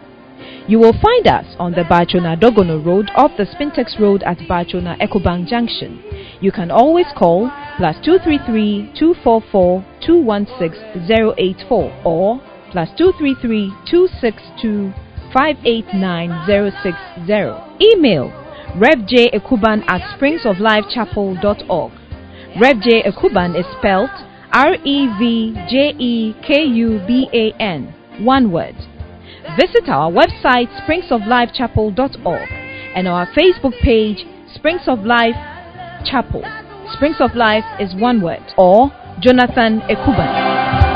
You 0.69 0.79
will 0.79 0.93
find 0.93 1.27
us 1.27 1.57
on 1.59 1.73
the 1.73 1.81
Bachona 1.81 2.39
Dogono 2.39 2.85
Road 2.85 3.11
off 3.17 3.31
the 3.39 3.45
Spintex 3.45 3.99
Road 3.99 4.23
at 4.25 4.37
Bachona 4.41 5.01
Ecobank 5.01 5.49
Junction. 5.49 6.03
You 6.43 6.53
can 6.53 6.71
always 6.71 7.07
call 7.17 7.51
plus 7.79 7.97
233 8.05 8.93
244 8.93 9.83
216 10.05 11.09
084 11.39 12.03
or 12.05 12.43
plus 12.71 12.91
233 12.99 13.73
262 13.89 14.93
589060. 15.33 17.33
Email 17.81 18.29
revjekuban 18.77 19.85
at 19.89 20.03
springsoflifechapel.org. 20.21 21.93
Rev 22.61 22.77
J. 22.83 23.05
Ekuban 23.09 23.57
is 23.59 23.65
spelled 23.79 24.11
R 24.53 24.75
E 24.85 25.07
V 25.19 25.55
J 25.71 25.95
E 25.99 26.35
K 26.47 26.63
U 26.63 27.01
B 27.07 27.27
A 27.33 27.53
N. 27.59 27.95
One 28.21 28.53
word. 28.53 28.77
Visit 29.57 29.89
our 29.89 30.11
website 30.11 30.69
springsoflifechapel.org 30.85 32.49
and 32.95 33.09
our 33.09 33.27
Facebook 33.33 33.79
page 33.83 34.27
Springs 34.55 34.83
of 34.87 35.01
Life 35.01 35.37
Chapel. 36.05 36.43
Springs 36.93 37.17
of 37.21 37.35
Life 37.35 37.65
is 37.81 37.95
one 37.95 38.21
word 38.21 38.43
or 38.57 38.91
Jonathan 39.21 39.81
Ekuban. 39.89 40.88